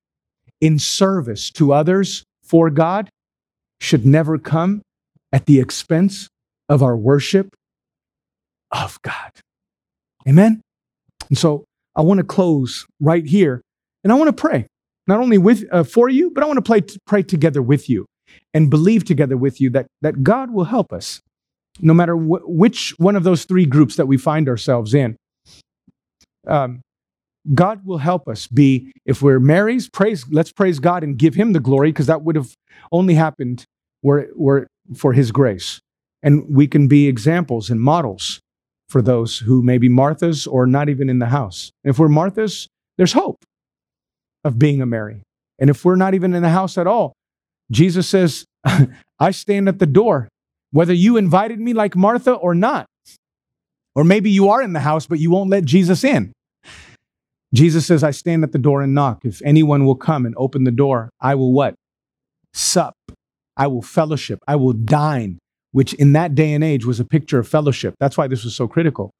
[0.61, 3.09] in service to others for God
[3.81, 4.81] should never come
[5.31, 6.29] at the expense
[6.69, 7.49] of our worship
[8.71, 9.31] of God.
[10.27, 10.61] Amen?
[11.29, 13.61] And so I want to close right here
[14.03, 14.67] and I want to pray,
[15.07, 18.05] not only with, uh, for you, but I want to pray, pray together with you
[18.53, 21.21] and believe together with you that, that God will help us,
[21.79, 25.15] no matter wh- which one of those three groups that we find ourselves in.
[26.47, 26.81] Um,
[27.53, 31.53] God will help us be, if we're Mary's, praise, let's praise God and give him
[31.53, 32.53] the glory, because that would have
[32.91, 33.65] only happened
[34.01, 35.79] were, were for his grace.
[36.21, 38.39] And we can be examples and models
[38.87, 41.71] for those who may be Martha's or not even in the house.
[41.83, 42.67] If we're Martha's,
[42.97, 43.43] there's hope
[44.43, 45.23] of being a Mary.
[45.59, 47.13] And if we're not even in the house at all,
[47.73, 48.45] Jesus says,
[49.19, 50.29] I stand at the door,
[50.71, 52.85] whether you invited me like Martha or not.
[53.95, 56.33] Or maybe you are in the house, but you won't let Jesus in.
[57.53, 59.23] Jesus says, I stand at the door and knock.
[59.23, 61.75] If anyone will come and open the door, I will what?
[62.53, 62.95] Sup.
[63.55, 64.39] I will fellowship.
[64.47, 65.37] I will dine,
[65.71, 67.93] which in that day and age was a picture of fellowship.
[67.99, 69.11] That's why this was so critical,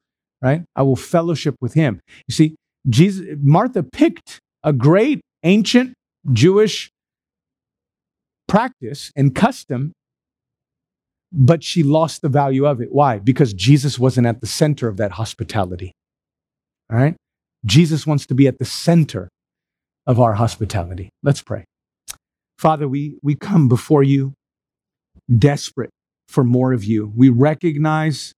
[0.41, 0.63] right?
[0.75, 2.01] I will fellowship with him.
[2.27, 2.55] You see,
[2.89, 5.93] Jesus, Martha picked a great ancient
[6.31, 6.89] Jewish
[8.47, 9.93] practice and custom,
[11.31, 12.89] but she lost the value of it.
[12.91, 13.19] Why?
[13.19, 15.91] Because Jesus wasn't at the center of that hospitality.
[16.91, 17.15] All right?
[17.65, 19.29] Jesus wants to be at the center
[20.05, 21.09] of our hospitality.
[21.23, 21.65] Let's pray.
[22.57, 24.33] Father, we, we come before you
[25.33, 25.89] desperate
[26.27, 27.11] for more of you.
[27.15, 28.33] We recognize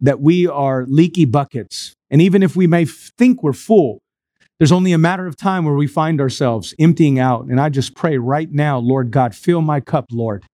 [0.00, 1.94] that we are leaky buckets.
[2.10, 4.00] And even if we may think we're full,
[4.60, 7.46] there's only a matter of time where we find ourselves emptying out.
[7.46, 10.44] And I just pray right now, Lord God, fill my cup, Lord.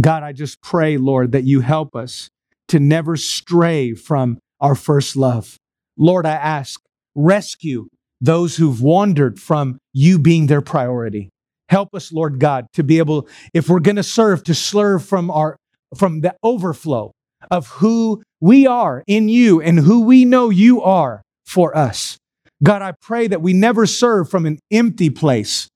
[0.00, 2.28] God, I just pray, Lord, that you help us
[2.66, 5.56] to never stray from our first love.
[5.96, 6.80] Lord, I ask,
[7.14, 7.86] rescue
[8.20, 11.30] those who've wandered from you being their priority.
[11.68, 15.30] Help us, Lord God, to be able, if we're going to serve, to serve from
[15.30, 15.56] our
[15.96, 17.12] from the overflow
[17.52, 22.18] of who we are in you and who we know you are for us.
[22.62, 25.68] God, I pray that we never serve from an empty place.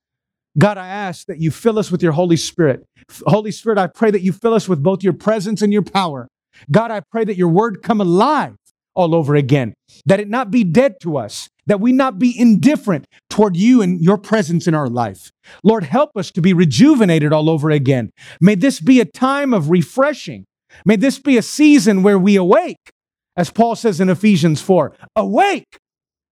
[0.58, 2.84] God, I ask that you fill us with your Holy Spirit.
[3.26, 6.28] Holy Spirit, I pray that you fill us with both your presence and your power.
[6.70, 8.56] God, I pray that your word come alive
[8.94, 9.74] all over again,
[10.06, 14.00] that it not be dead to us, that we not be indifferent toward you and
[14.00, 15.30] your presence in our life.
[15.62, 18.10] Lord, help us to be rejuvenated all over again.
[18.40, 20.46] May this be a time of refreshing.
[20.84, 22.90] May this be a season where we awake
[23.38, 25.78] as Paul says in Ephesians 4 Awake,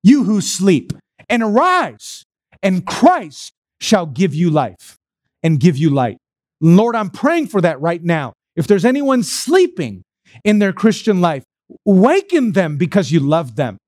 [0.03, 0.93] you who sleep,
[1.31, 2.25] and arise,
[2.63, 4.97] and Christ shall give you life
[5.43, 6.19] and give you light.
[6.61, 8.33] Lord, I'm praying for that right now.
[8.57, 10.03] If there's anyone sleeping
[10.45, 11.45] in their Christian life,
[11.85, 13.79] waken them because you love them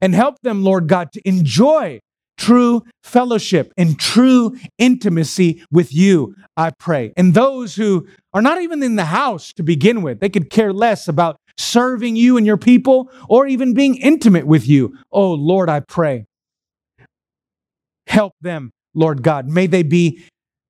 [0.00, 2.00] and help them, Lord God, to enjoy
[2.36, 7.12] true fellowship and true intimacy with you, I pray.
[7.16, 10.72] And those who are not even in the house to begin with, they could care
[10.72, 14.96] less about serving you and your people, or even being intimate with you.
[15.12, 16.26] Oh, Lord, I pray.
[18.06, 19.48] Help them, Lord God.
[19.48, 20.24] May they be,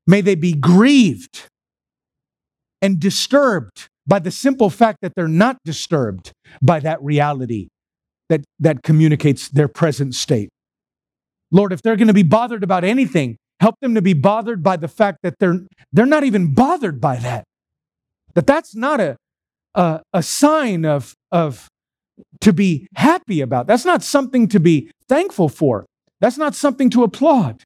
[0.06, 1.48] may they be grieved
[2.80, 7.68] and disturbed by the simple fact that they're not disturbed by that reality
[8.28, 10.50] that, that communicates their present state.
[11.50, 14.76] Lord, if they're going to be bothered about anything, help them to be bothered by
[14.76, 15.60] the fact that they're,
[15.92, 17.44] they're not even bothered by that.
[18.34, 19.16] That that's not a,
[19.74, 21.68] a, a sign of, of
[22.40, 23.66] to be happy about.
[23.66, 25.84] That's not something to be thankful for.
[26.20, 27.62] That's not something to applaud.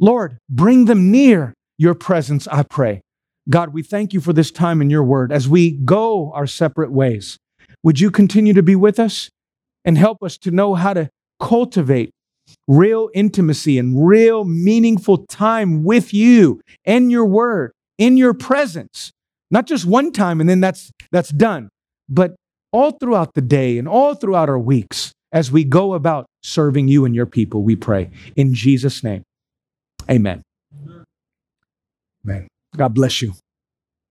[0.00, 3.02] Lord, bring them near your presence, I pray.
[3.48, 5.32] God, we thank you for this time in your word.
[5.32, 7.38] As we go our separate ways,
[7.82, 9.30] would you continue to be with us
[9.84, 12.10] and help us to know how to cultivate
[12.68, 19.12] real intimacy and real meaningful time with you and your word in your presence
[19.52, 21.68] not just one time and then that's that's done,
[22.08, 22.34] but
[22.72, 27.04] all throughout the day and all throughout our weeks as we go about serving you
[27.04, 28.10] and your people, we pray.
[28.34, 29.22] In Jesus' name.
[30.10, 30.42] Amen.
[32.24, 32.48] Amen.
[32.76, 33.34] God bless you.